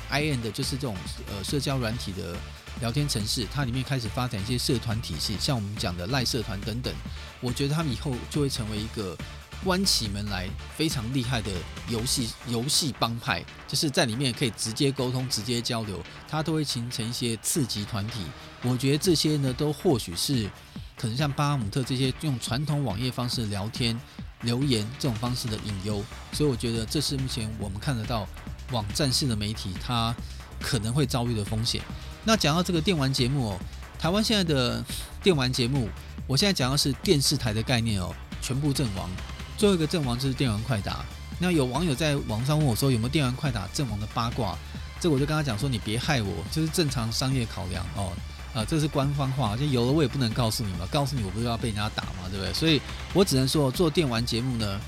[0.10, 0.96] i n 的就是这种
[1.28, 2.36] 呃社交软体的
[2.82, 6.94] 聊天城市，它里面开始发展一些社团体系，像我们讲的赖社团等等。
[7.40, 9.18] 我觉得他们以后就会成为一个
[9.64, 11.52] 关起门来非常厉害的
[11.88, 18.26] 游戏游戏帮派，就是在里面可以直接沟通、直接交流，它都会形成一些次级团体。
[18.64, 20.50] 我觉得这些呢，都或许是
[20.98, 24.00] 可能像巴哈姆特这些用传统网页方式聊天、
[24.42, 26.04] 留言这种方式的隐忧，
[26.34, 28.28] 所以我觉得这是目前我们看得到
[28.72, 30.16] 网站式的媒体它
[30.60, 31.82] 可能会遭遇的风险。
[32.24, 33.60] 那讲到这个电玩节目哦，
[34.00, 34.84] 台湾现在的
[35.22, 35.88] 电玩节目，
[36.26, 39.10] 我现在讲的是电视台的概念哦，全部阵亡，
[39.62, 41.06] 最后一个阵亡就是电玩快打。
[41.38, 44.58] 那有网友在网上问我说，有没有电玩快打阵亡的八卦？
[45.00, 48.12] 这我就跟他讲说，你别害我，就是正常商业考量哦。
[48.56, 52.52] 啊，这是官方话，就有了我也不能告诉你嘛，告诉你我不是要被人家打嘛，对不对？
[52.56, 52.82] 所以
[53.14, 54.82] 我只能说，做电玩节目呢，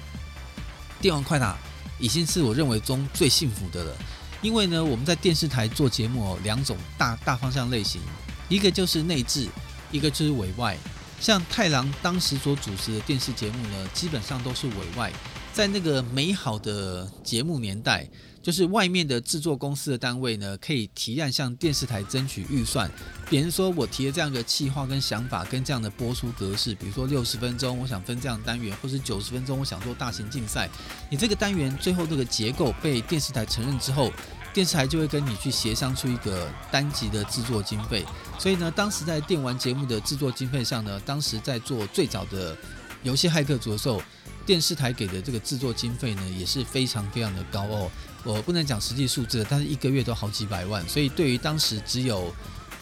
[0.99, 1.55] 电玩快打
[1.99, 3.95] 已经是我认为中最幸福的了。
[4.41, 8.01] 因为呢，我们在电视台做节目哦，两种大大方向类型，
[8.49, 9.47] 一个就是内置，
[9.91, 10.75] 一个就是委外。
[11.23, 15.09] 像太郎当时所主持的电视节目呢，基本上都是委外。
[15.53, 18.05] 在那个美好的节目年代，
[18.41, 22.91] 就是外面的制作公司的单位呢，可以提案向电视台争取预算。
[23.29, 30.69] 比如说，我提了这样一个企划跟想法，跟这样的播出格式，比如说六十分钟，我想分这样的单元，或是九十分钟，我想做大型竞赛。
[31.09, 34.11] 你这个单元最后这个结构被电视台承认之后，
[34.53, 38.05] 电视台就会跟你去协商出一个单集的制作经费。
[38.37, 42.55] 所以呢，当时在电玩节目的制作经费上呢，当时在做最早的
[43.01, 44.01] 游戏骇客族的时候。
[44.45, 47.89] 电视台给的这个制作经费呢，也是非常非常的高哦。
[48.25, 50.85] 我不能讲实际数字，但是一个月都好几百万。
[50.85, 52.29] 所以对于当时只有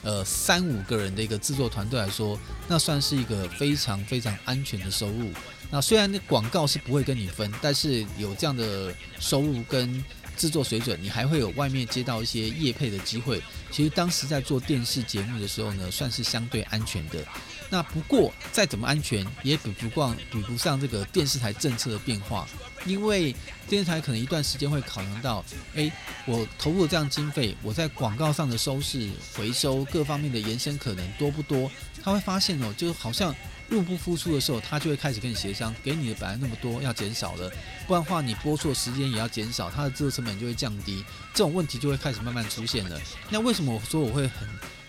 [0.02, 2.36] 呃三五个人的一个制作团队来说，
[2.68, 5.30] 那算是一个非常非常安全的收入。
[5.70, 10.04] 那虽然那广告是不会跟你分，但是有这样的收入跟
[10.42, 13.40] 制作水准，你还会有外面接到一些业配的机会。
[13.70, 17.24] 其实当时在做电视节目的时候呢，算是相对安全的。
[17.70, 22.48] 那不过再怎么安全，也比不过比不上这个电视台政策的变化，
[22.88, 23.36] 因为
[23.70, 25.92] 电视台可能一段时间会考量到，诶，
[26.26, 31.70] 我投入这样经费，我在广告上的收视、回收各方面的延伸可能多不多？
[32.04, 33.34] 他会发现哦，就好像
[33.72, 37.50] 入不敷出的时候，他就会开始跟你协商，给你的本来那么多要减少了，
[37.88, 41.04] 不然的话你播出的时间也要减少，它的制作成本就会降低，
[41.34, 43.02] 这种问题就会开始慢慢出现了。
[43.32, 44.48] 那为什么我说我会很？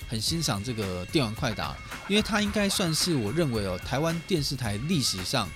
[0.09, 1.75] 很欣赏这个电玩快打，
[2.07, 5.49] 因为它应该算是我认为哦，台湾电视台历史上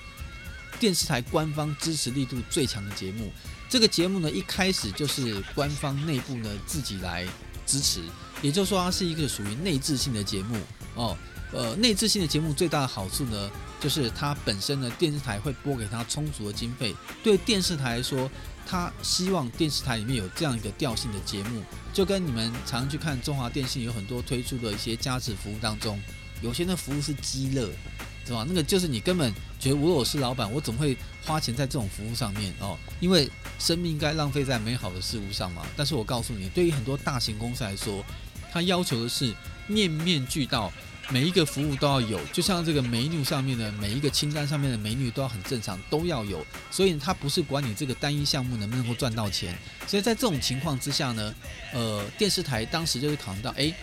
[0.79, 3.31] 电视台官方支持力度最强的节目。
[3.69, 7.27] 这个节目呢，一开始就是官方内部呢自己来
[7.67, 8.01] 支持，
[8.41, 10.57] 也就是说，它是一个属于内置性的节目
[10.95, 11.15] 哦。
[11.53, 16.93] 呃，内置性的节目最大的好处呢，就是它本身呢，电视台会拨给它充足的经费。
[17.23, 18.29] 对电视台来说，
[18.65, 25.97] 它希望电视台里面有这样一个调性的节目，就跟你们常去看中华电信有很多推出的一些加值服务当中，
[26.41, 27.69] 有些的服务是鸡肋，
[28.25, 28.45] 是吧？
[28.45, 32.77] 那个就是你根本觉得，如果我是老板，我怎么会花钱在这种服务上面哦？
[32.99, 35.65] 因为生命应该浪费在美好的事物上嘛。
[35.77, 38.03] 但是我告诉你，对于很多大型公司来说，
[38.51, 39.33] 它要求的是
[39.65, 40.73] 面面俱到。
[41.09, 46.45] 每一个服务都要有，就像这个 menu 上面的每一个清单上面的 menu 都要很正常，都要有。
[46.69, 49.57] 所以它不是管你这个单一项目能不能够赚到钱。
[49.87, 51.33] 所以在这种情况之下呢，
[51.73, 53.73] 呃，电视台当时就会考虑到，诶，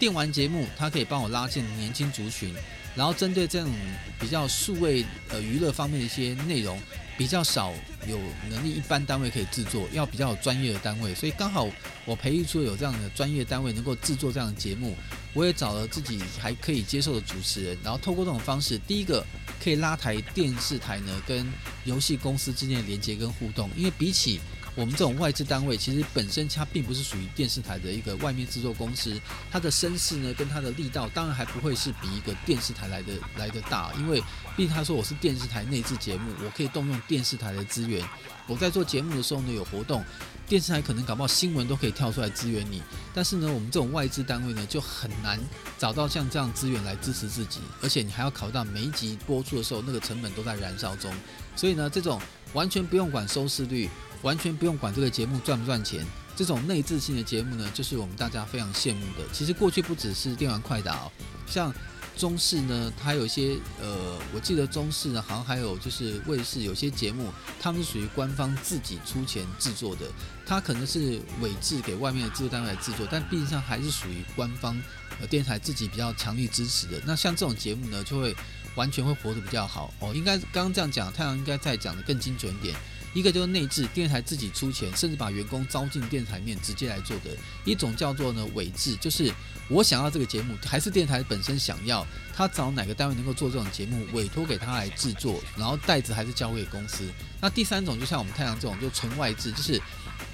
[0.00, 2.52] 电玩节目它可以帮我拉近年轻族群，
[2.96, 3.70] 然后针对这种
[4.18, 6.76] 比较数位呃娱乐方面的一些内容。
[7.16, 7.72] 比较少
[8.06, 8.18] 有
[8.50, 11.68] 能力，一般单位可以制作，要比较有专业的单位，所以刚好
[12.04, 14.96] 我培育出有这样的专业单位能够制作这样的节目，
[15.32, 19.24] 我也找了自己还可以接受的主持人，然后透过这种方式，第一个
[19.62, 21.46] 可以拉抬电视台呢跟
[21.84, 24.40] 游戏公司之间的连接跟互动，因为比起
[24.76, 29.20] 我们这种外资单位，其实本身它并不是属于电视台的一个外面制作公司，
[29.50, 34.20] 它的声势呢跟它的力道，当然还不会是比一个电视台来的来的大，因为
[34.56, 38.04] 毕竟他说我是电视台内制节目，我可以动用电视台的资源，
[38.48, 40.04] 我在做节目的时候呢有活动，
[40.48, 42.82] 电视台可能搞不好新闻都可以跳出来支援你，
[43.14, 45.38] 但是呢我们这种外资单位呢就很难
[45.78, 51.14] 找到像这样资源来支持自己，而且你还要考虑到每一集播出的时候那个成本都在燃烧中，
[51.54, 52.20] 所以呢这种
[52.52, 53.88] 完全不用管收视率。
[54.24, 56.04] 完全不用管这个节目赚不赚钱，
[56.34, 59.24] 这种内置性的节目呢，就是我们大家非常羡慕的。
[59.32, 61.12] 其实过去不只是电玩快打哦，
[61.46, 61.72] 像
[62.16, 70.06] 中视呢，它有些呃，我记得中视呢，好像还有就是卫视有些节目，他们是属于官方自己出钱制作的，
[70.46, 74.80] 它可能是委制给外面的制作单位来制作，但毕竟上还是属于官方
[75.20, 76.98] 呃电台自己比较强力支持的。
[77.04, 78.34] 那像这种节目呢，就会
[78.74, 80.14] 完全会活得比较好哦。
[80.14, 82.74] 应该刚刚这样讲，太阳应该再讲得更精准一点。
[83.14, 87.30] 一个就是内置，电视台自己出钱，甚至把员工招进电视台面直接来做的；
[87.64, 89.32] 一种叫做呢委制，就是
[89.68, 92.04] 我想要这个节目，还是电台本身想要，
[92.34, 97.04] 他找哪个单位能够做这种节目，委托给他来制作，然后袋子还是交给公司。
[97.40, 99.80] 那第三种就像我们太阳这种，就纯外制，就是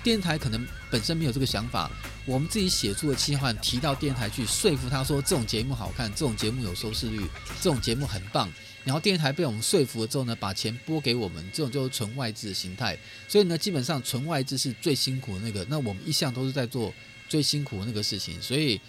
[0.03, 1.91] 电台可能本身没有这个想法，
[2.24, 7.20] 我们自己写出的企划提到电台去说服他说这种节目好看，这种节目有收视率，
[7.61, 8.51] 这种节目很棒。
[8.85, 12.99] 然后电视台被我们说服了之后呢，把钱拨给我们，这种就是纯外资的形态。
[13.28, 15.64] 所以呢，基本上纯外资是最辛苦的那个。
[15.68, 16.93] 那我们一向都是在做
[17.28, 18.41] 最辛苦的那个事情。
[18.41, 18.81] 所以，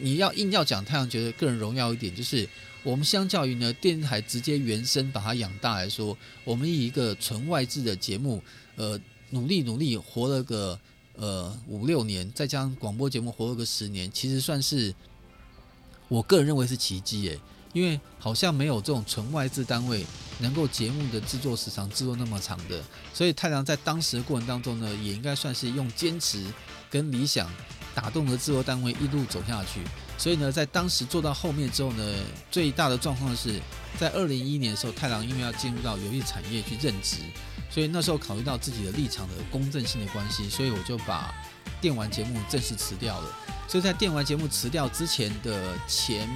[0.00, 2.46] 你要硬要讲太阳觉得个人荣耀一点，就是
[2.82, 8.42] 我们相较于呢电视台直接原生把它养大来说，我们以一个纯外资的节目，
[8.76, 10.78] 呃，努力努力活了个
[11.14, 14.94] 呃五六年，再加上广播节目活了个十年，其实算是
[16.08, 17.40] 我个人认为是奇迹诶。
[17.74, 20.04] 因为好像没有这种纯外资单位
[20.40, 22.82] 能够节目的制作时长制作那么长的，
[23.14, 26.44] 所以太郎在当时的过程当中呢，也应该算是用坚持
[26.90, 27.50] 跟理想
[27.94, 29.80] 打动了制作单位一路走下去。
[30.16, 32.04] 所以呢，在当时做到后面之后呢，
[32.50, 33.60] 最大的状况是
[34.00, 37.18] 在二零一一年的时候，太郎因为要进入到游戏产业去任职，
[37.70, 41.32] 所以那时候考虑到自己的立场的公正性的关系，所以我就把
[41.80, 43.32] 电玩节目正式辞掉了。
[43.68, 46.28] 所以在电玩节目辞掉之前的前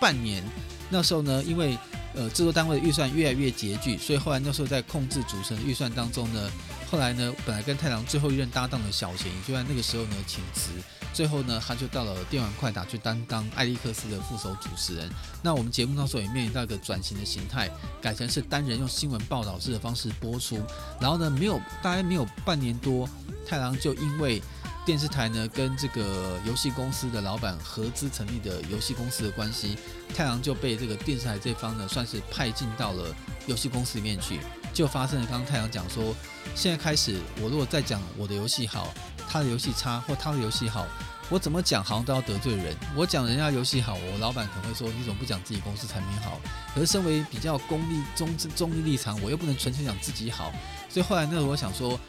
[0.00, 0.44] 半年，
[0.90, 1.78] 那时候呢，因为
[2.14, 6.50] 呃制作单位的预算越来越拮据，所以后来那时候在控制主持人预算当中呢，
[6.90, 10.70] 后来呢，本来跟太郎最后一任搭档的小贤，就在那个时候呢请辞，
[11.12, 15.10] 最后呢他就到了电玩快打去担当艾利克斯的副手主持人。
[15.42, 17.70] 那我们节目那时候也面临到一个转型的形态，
[18.00, 20.58] 改成是单人用新闻报道式的方式播出，
[21.00, 23.08] 然后呢没有大概没有半年多，
[23.46, 24.42] 太郎就因为。
[24.88, 29.76] 电视台呢，跟这个游戏公司的老板合资成立的游戏公司的关系，
[30.14, 33.14] 太郎就被这个电视台这方呢，算是派进到了
[33.44, 34.40] 游戏公司里面去，
[34.72, 36.16] 就发生了刚刚太阳讲说，
[36.54, 38.94] 现在开始，我如果再讲我的游戏好，
[39.28, 40.86] 他的游戏差，或他的游戏好，
[41.28, 42.74] 我怎么讲好像都要得罪人。
[42.96, 46.40] 我讲人家游戏好，我老板可能会说，你怎么不讲自己公司产品好？
[46.74, 50.50] 可是身为比较功利中中立立场，我又不能纯粹讲自己好，
[50.88, 52.00] 所以后来呢，我想说。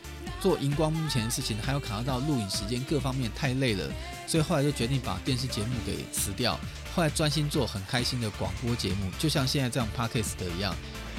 [0.42, 3.92] 做荧光幕前的事情，还有考虑到录影时间各方面太累了，
[4.26, 6.60] 所以后来就决定把电视节目给辞掉，
[6.96, 10.76] 后来专心做很开心的广播节目，就像现在这样 Podcast 的一样，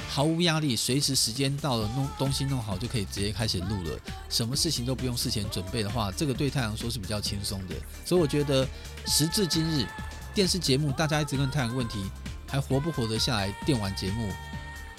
[0.09, 3.99] 毫无压力，随时时间到了弄东西弄好就可以直接开始录了，
[4.29, 8.67] 什么事情都不用事前准备的话，这个对太阳说是比较轻松的，所以我觉得
[9.05, 9.85] 时至今日，
[10.33, 12.03] 电视节目大家一直问太阳问题，
[12.47, 14.29] 还活不活得下来电玩节目？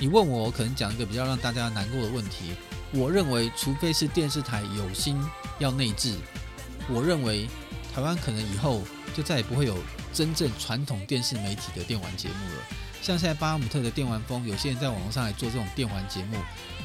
[0.03, 2.57] 你问我，我可能讲一个比较让大家难过的问题。
[2.90, 5.16] 我认为，除非是电视台有心
[5.61, 6.16] 要内置，
[6.88, 7.48] 我认为
[7.94, 8.82] 台湾可能以后
[9.14, 9.78] 就再也不会有
[10.12, 12.64] 真正传统电视媒体的电玩节目了。
[13.00, 16.36] 像现在巴姆特的电玩风，有些人在网络上来做这种电玩节目。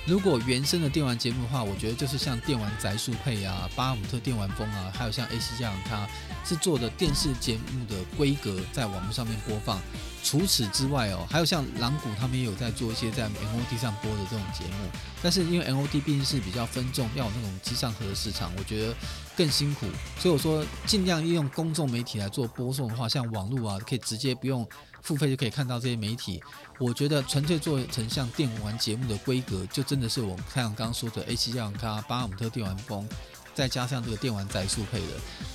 [0.08, 6.08] 如果原生的电玩节目的话，我觉得就是像电玩宅速配啊、巴姆特电玩风啊，还有像 AC 这样，它
[6.46, 9.82] 是做的电视节目的规格，在网络上面播放。
[10.24, 14.90] 除此之外哦，还有像狼谷他们也有在做一些在 MOD 上播的这种节目，
[15.22, 18.96] 但是因为 MOD 毕竟是比较分众，要有那种机上盒的市场，我觉得
[19.36, 19.88] 更辛苦。
[20.20, 24.68] 所以我说尽量利用公众媒体来做播送的话，像网络啊，可以直接不用
[25.02, 26.42] 付费就可以看到这些媒体。
[26.80, 33.08] 我觉得纯粹做成像电玩节目的规格，就真的是我们太阳刚刚说的 AC 加网咖、巴姆特电玩风。
[33.56, 35.14] 再加上这个电玩宅速配的，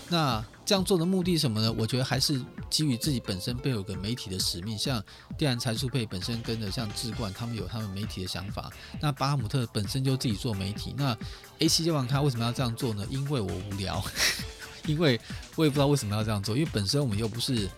[0.09, 1.73] 那这样做的目的是什么呢？
[1.79, 5.01] 我觉得还是基于自己本身背有个媒体的使命，像
[5.39, 11.17] 电玩宅速配本身跟着像智冠他们有他们媒体的想法，那巴姆特本身就自己做媒体，那
[11.61, 13.07] A 七电玩咖为什么要这样做呢？
[13.09, 14.05] 因为我无聊，
[14.89, 15.21] 因为
[15.55, 17.71] 我也不知道为什么要这样做，因为本身我们又不是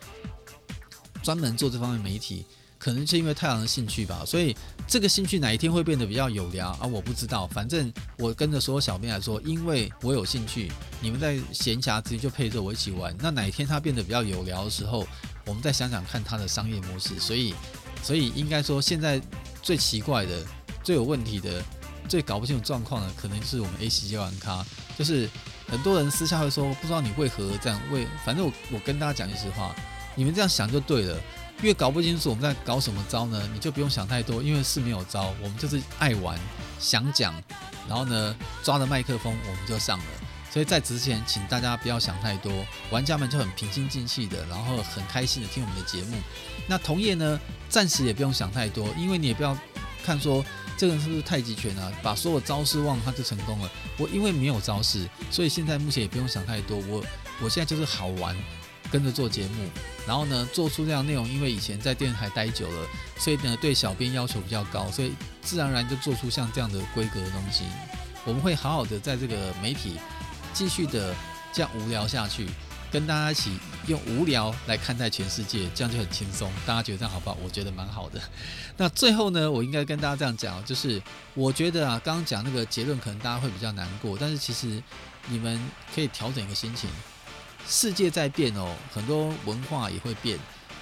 [1.22, 2.46] 专门做这方面媒体。
[2.78, 4.54] 可能是因为太郎的兴趣吧，所以
[4.86, 6.86] 这个兴趣哪一天会变得比较有聊啊？
[6.86, 7.46] 我不知道。
[7.46, 10.70] 反正我跟着所有小编来说，因为我有兴趣，
[11.00, 13.16] 你们在闲暇之余就陪着我一起玩。
[13.18, 15.06] 那哪一天它变得比较有聊的时候，
[15.46, 17.18] 我们再想想看它的商业模式。
[17.18, 17.54] 所以，
[18.02, 19.20] 所以应该说现在
[19.62, 20.44] 最奇怪的、
[20.82, 21.62] 最有问题的、
[22.06, 24.64] 最搞不清楚状况的，可能是我们 AC 接玩咖。
[24.98, 25.28] 就是
[25.66, 29.74] 很多人私下会说，不知道你为何这样为，反正我我跟大家讲句实话，
[30.14, 31.18] 你们这样想就对了。
[31.62, 33.48] 越搞不清楚我们在搞什么招呢？
[33.52, 36.38] 你就不用想太多，因为是没有招，我们就是爱玩，
[36.78, 37.34] 想讲，
[37.88, 40.04] 然后呢抓着麦克风我们就上了。
[40.50, 42.52] 所以在之前，请大家不要想太多，
[42.90, 46.16] 玩家们就很平心静气的，然后很开心的听我们的节目。
[46.68, 49.56] 那同业呢，暂时也不用想太多，因为你也不要
[50.04, 50.44] 看说
[50.76, 53.70] 这个人是不是太极拳啊，把所有招式忘了他就成功了。
[53.96, 56.78] 我因为没有招式，所以现在目前也不用想太多。
[56.88, 57.04] 我
[57.42, 58.36] 我现在就是好玩。
[58.94, 59.68] 跟着做节目，
[60.06, 61.28] 然后呢，做出这样内容。
[61.28, 62.86] 因为以前在电视台待久了，
[63.18, 67.64] 所以呢，对小编要求比较高，所以自然而然就做出像这样的规格的东西。
[68.24, 69.96] 我们会好好的在这个媒体
[70.52, 71.12] 继续的
[71.52, 72.46] 这样无聊下去，
[72.92, 76.48] 跟大家一起用无聊来看待全世界，这样就很轻松。
[76.64, 77.36] 大家觉得这样好不好？
[77.42, 78.20] 我觉得蛮好的。
[78.78, 81.02] 那最后呢，我应该跟大家这样讲，就是
[81.34, 84.80] 我觉得啊，刚刚讲那个结论可能大家会比较难过，但是其实
[85.26, 85.60] 你们
[85.92, 86.88] 可以调整一个心情。
[87.68, 90.38] 世界在变哦，很多文化也会变。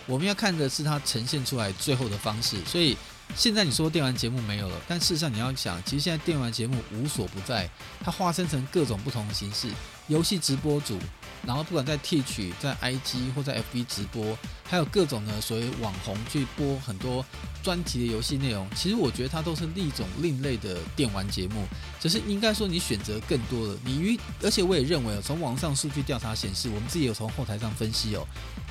[0.07, 2.57] 我们要看的是它呈现出来最后的方式。
[2.65, 2.97] 所以
[3.35, 7.69] 现在你说电玩节目没有了，但事实上你要想，其实现在电玩节目无所不在，
[8.05, 9.69] 它化身成各种不同的形式，
[10.09, 10.99] 游戏直播组。
[11.45, 17.25] 然后不管在 T 区、在 IG 或在 FB 直播，还有各种的所谓网红去播很多
[17.65, 21.67] 专题的游戏内容，其实我觉得它都是另一种另类的电玩节目。
[21.99, 28.25] 只是应该说你选择更多了，你与而且我也认为哦，从网上数据调查显示，我们自己有从后台上分析哦，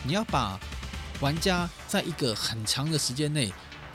[0.06, 0.58] 你要把
[1.20, 3.52] 玩家在一个很长的时间内，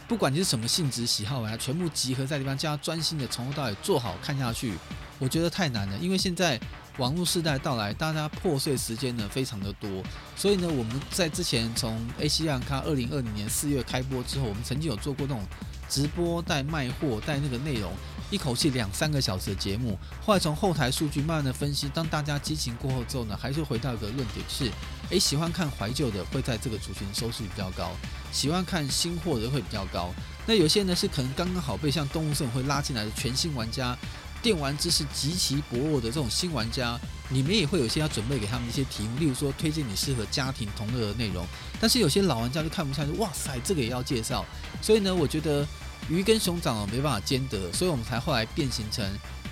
[0.09, 4.75] 不管你是什么性质喜好啊，全部集合在地方，叫他专心的从头到尾做好看下去，
[5.19, 6.61] 我觉得太难了，因为现在。
[6.99, 10.03] 网络时代到来，大家破碎时间呢非常的多，
[10.35, 15.45] 所以呢，我们在之前从 AC 亚卡二零二零年四月开播之后，我们曾经有做过那种
[15.91, 17.93] 直播带卖货带那个内容，
[18.31, 19.99] 一口气两三个小时的节目。
[20.25, 24.71] 后来从后台数据慢慢的分析，当大家激情过后之后呢，还是回到一个论点，是，
[25.11, 27.91] 诶，喜欢看怀旧的会在这个族群收视比较高，
[28.33, 30.13] 喜欢看新货的会比较高。
[30.47, 33.97] 那有些呢是可能刚刚好被像动物森会拉进来的全新玩家。
[34.43, 36.97] 电玩知识极其薄弱的这种新玩家，
[37.31, 41.45] 你们也会有些要准备给他们一些题目，例如说推荐你适合家庭同乐的内容。
[41.81, 44.45] 但是有些老玩家就看不下去，哇塞，这个也要介绍。
[44.81, 45.67] 所以呢，我觉得
[46.09, 49.05] 鱼跟熊掌没办法兼得，所以我们才后来变形成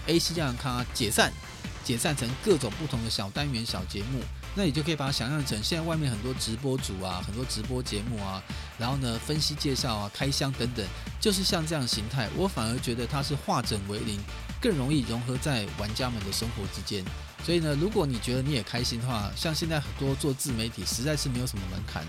[0.07, 1.33] AC 这样咖解散，
[1.85, 4.21] 解散成各种不同的小单元、小节目。
[4.57, 8.41] 那你就可以把它想象成现在外面很多直播主啊，很多直播节目啊，
[8.79, 10.87] 然后呢分析介绍啊、开箱等等，
[11.21, 12.29] 就是像这样形态。
[12.37, 14.19] 我反而觉得它是化整为零。
[14.61, 17.05] 更容易融合在玩家们的生活之间，
[17.45, 22.03] 所以呢，如果你觉得你也开心的话，像现在很多做自媒体实在是没有什么门槛。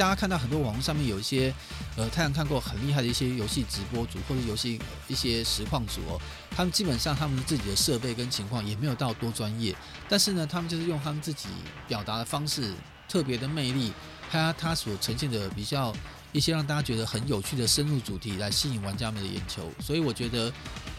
[0.00, 1.52] 大家看到很多网络上面有一些，
[1.94, 6.18] 呃，太阳看过很厉害的一些游戏直播主或者游戏一些实况主哦，
[6.50, 9.76] 他们基本上他们自己的设备跟情况也没有到多专业，
[10.08, 11.48] 但是呢，他们就是用他们自己
[11.86, 12.72] 表达的方式，
[13.10, 13.92] 特别的魅力，
[14.30, 15.94] 还有他所呈现的比较。
[16.32, 20.50] 一些让大家觉得很有趣的深入主题来吸引玩家们的眼球，所以我觉得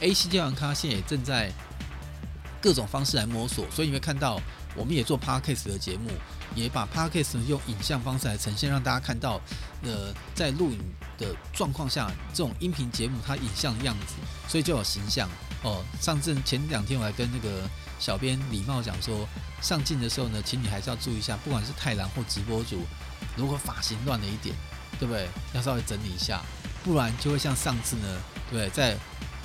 [0.01, 1.49] AC 电玩咖现在也正在
[2.61, 4.41] 各种方式来摸索，所以你会看到
[4.75, 6.09] 我们也做 Podcast 的节目，
[6.55, 9.39] 也把 Podcast 用影像方式来呈现，让大家看到，
[9.83, 10.79] 呃，在录影
[11.17, 14.15] 的状况下，这种音频节目它影像的样子，
[14.47, 15.29] 所以就有形象
[15.63, 15.83] 哦。
[15.99, 19.27] 上次前两天我还跟那个小编礼貌讲说，
[19.61, 22.81] 上镜的时候呢，请你还是要注意一下，不管是太郎或直播主，
[23.35, 24.55] 如果发型乱了一点，
[24.99, 25.27] 对不对？
[25.53, 26.41] 要稍微整理一下，
[26.83, 28.69] 不然就会像上次呢，对对？
[28.69, 28.97] 在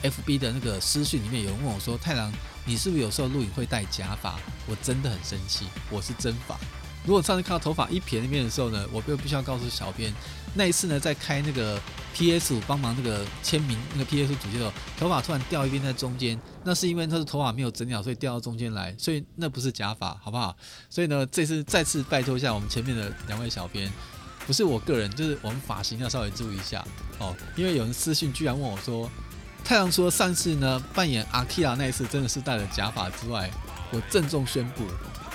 [0.02, 2.32] FB 的那个私讯里面有人问我说，太郎。
[2.68, 4.40] 你是不是有时候录影会戴假发？
[4.66, 6.58] 我真的很生气，我是真发。
[7.06, 10.12] 如果上次看到头发一撇那边的时候呢，我就必须要告诉小编，
[10.54, 11.80] 那一次呢，在开那个
[12.12, 20.56] PS 五帮忙那个签名那个 PS 主机的时候，头发突然掉一边在中间，那是因为他的头发没有整理好，所以掉到中间来，所以那不是假发，好不好？
[20.90, 23.90] 所以呢，这次再次拜托一下我们前面的两位小编，
[24.46, 26.84] 不是我个人，就是我们发型要稍微注意一下
[27.18, 29.08] 哦，因为有人私信居然问我说。
[29.64, 33.50] 太阳除了上次呢扮演阿基拉那一次真的是戴了假发之外，
[33.90, 34.84] 我郑重宣布，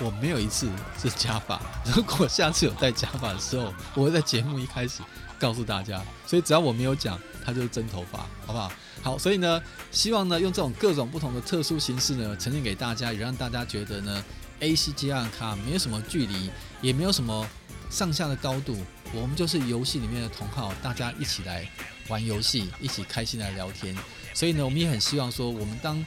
[0.00, 0.68] 我没有一次
[1.00, 1.60] 是假发。
[1.94, 5.02] 如果下次有戴假发的时候，我会在节目一开始
[5.38, 6.02] 告诉大家。
[6.26, 8.72] 所以只要我没有讲，它就是真头发，好不好？
[9.02, 14.24] 好，所以呢，希望呢用这种各种不同的特殊形式呢呈现给大家，也让大家觉得呢
[14.60, 17.46] ，AC 吉安卡没有什么距离，也没有什么
[17.90, 18.76] 上下的高度，
[19.12, 21.68] 我们就是游戏里面的同好，大家一起来
[22.08, 23.96] 玩游戏，一起开心来聊天。
[24.34, 26.02] 所以呢，我们也很希望说，我们当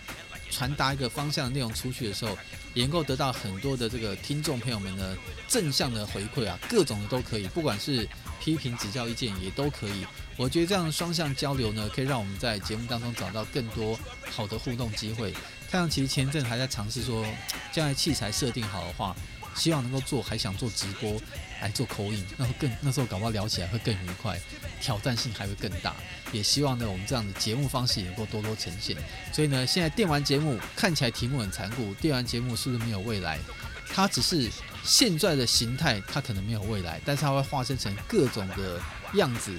[0.50, 2.38] 传达一个方向的内容出去的时候，
[2.74, 5.18] 也能够得到很多的这个听众朋友们的
[5.48, 8.08] 正向的回馈啊，各种的都可以，不管是
[8.40, 10.06] 批评指教意见也都可以。
[10.38, 13.98] 我觉得这样双向交流呢，可以让我们在节目当中找到更多
[14.30, 15.34] 好的互动机会。
[15.70, 17.26] 太阳其实前阵还在尝试说，
[17.72, 19.16] 将来器材设定好的话。
[19.56, 21.20] 希望能够做，还想做直播
[21.62, 24.40] 来做口音，那会更那时候搞不好聊起来会更愉快，
[24.82, 25.96] 挑战性还会更大。
[26.32, 28.96] 也希望呢，我们这样的节目方式也能够多多呈现。
[29.32, 33.40] 所以呢，现在电玩节目看起来题目很残酷，电玩节目是不是没有未来？
[33.88, 34.52] 它只是
[34.84, 38.82] 现在的形态，它可能没有未来，但是它会化身成各种的
[39.14, 39.54] 样子，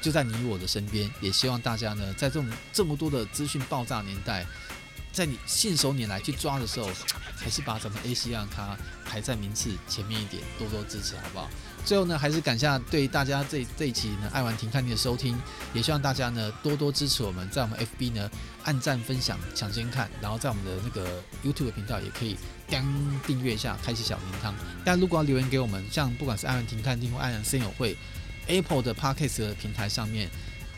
[0.00, 1.10] 就在你我的身边。
[1.20, 4.46] 也希望大家呢，在这种这么多的资讯爆炸年代。
[5.14, 6.90] 在你信手拈来去抓的时候，
[7.36, 11.48] 还是把咱们 AC 让它排在名次前面一点，多多支持，好不好？
[11.84, 15.40] 最后呢，还是感谢对大家这这一期呢爱玩停看听的收听，
[15.72, 18.28] 也希望大家呢多多支持我们，在我们 FB 呢
[18.64, 22.36] 按赞分享抢先看，然后在我们的那个 YouTube 频道也可以
[22.68, 22.84] 当
[23.24, 24.52] 订阅一下，开启小铃铛。
[24.84, 27.96] 但如果要留言给我们，像不管是爱玩停看听或爱玩声友会
[28.48, 30.28] Apple 的 Podcast 的平台上面。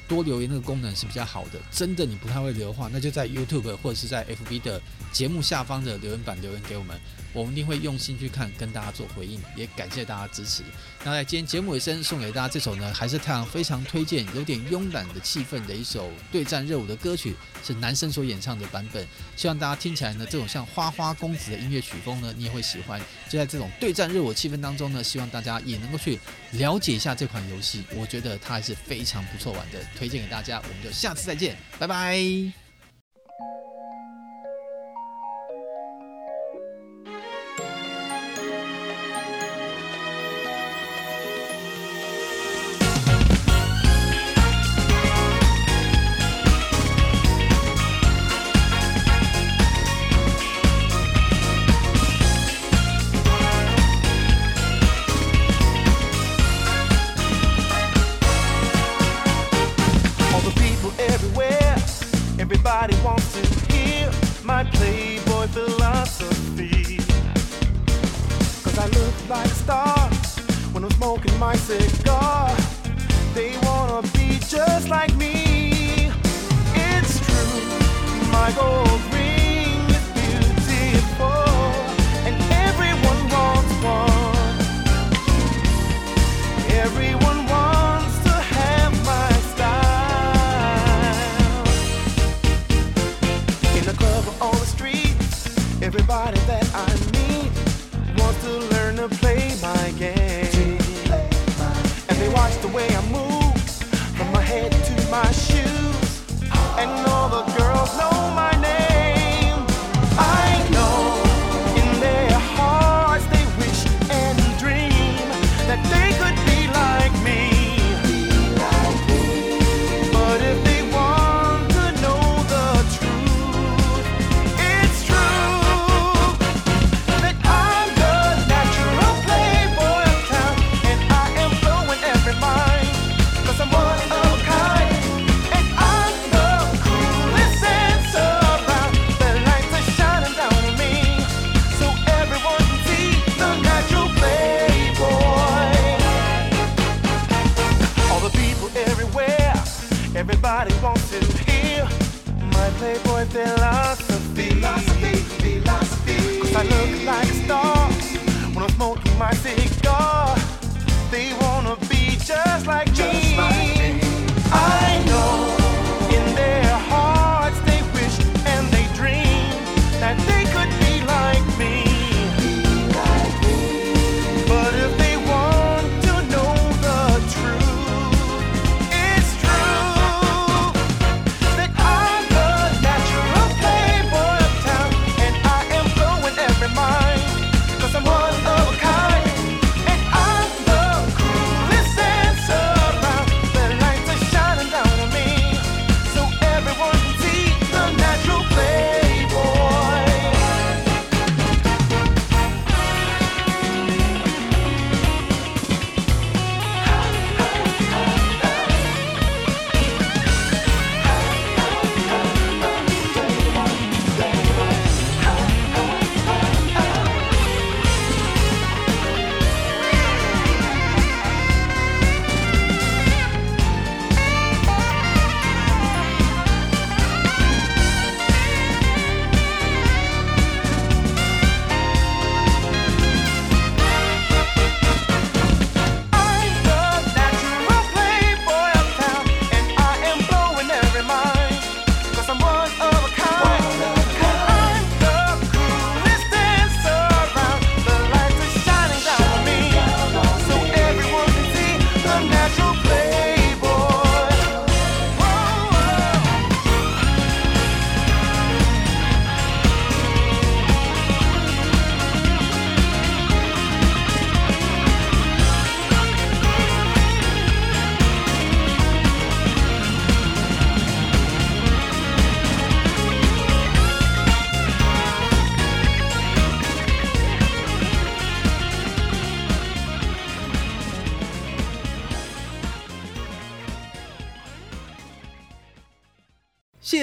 [0.09, 4.81] 多留言那个功能是比较好的，真的你不太会留的话，那就在 YouTube 或者是在 FB 的
[5.13, 6.99] 节目下方的留言板留言给我们，
[7.37, 10.62] 我们一定会用心去看，跟大家做回应，也感谢大家支持。
[11.05, 19.07] 那在今天节目尾声送给大家这首呢，还是太阳非常推荐，有点慵懒的气氛的一首对战热舞的歌曲，是男生所演唱的版本，
[19.37, 22.99] 希望大家听起来呢，这种像花花公子的音乐曲风呢，你也会喜欢。
[23.28, 26.18] 就在这种对战热舞气氛当中呢，希望大家也能够去
[26.53, 29.78] 了解一下这款游戏，我觉得它还是非常不错玩的。
[29.97, 32.66] 推荐给大家，我们就下次再见，拜拜。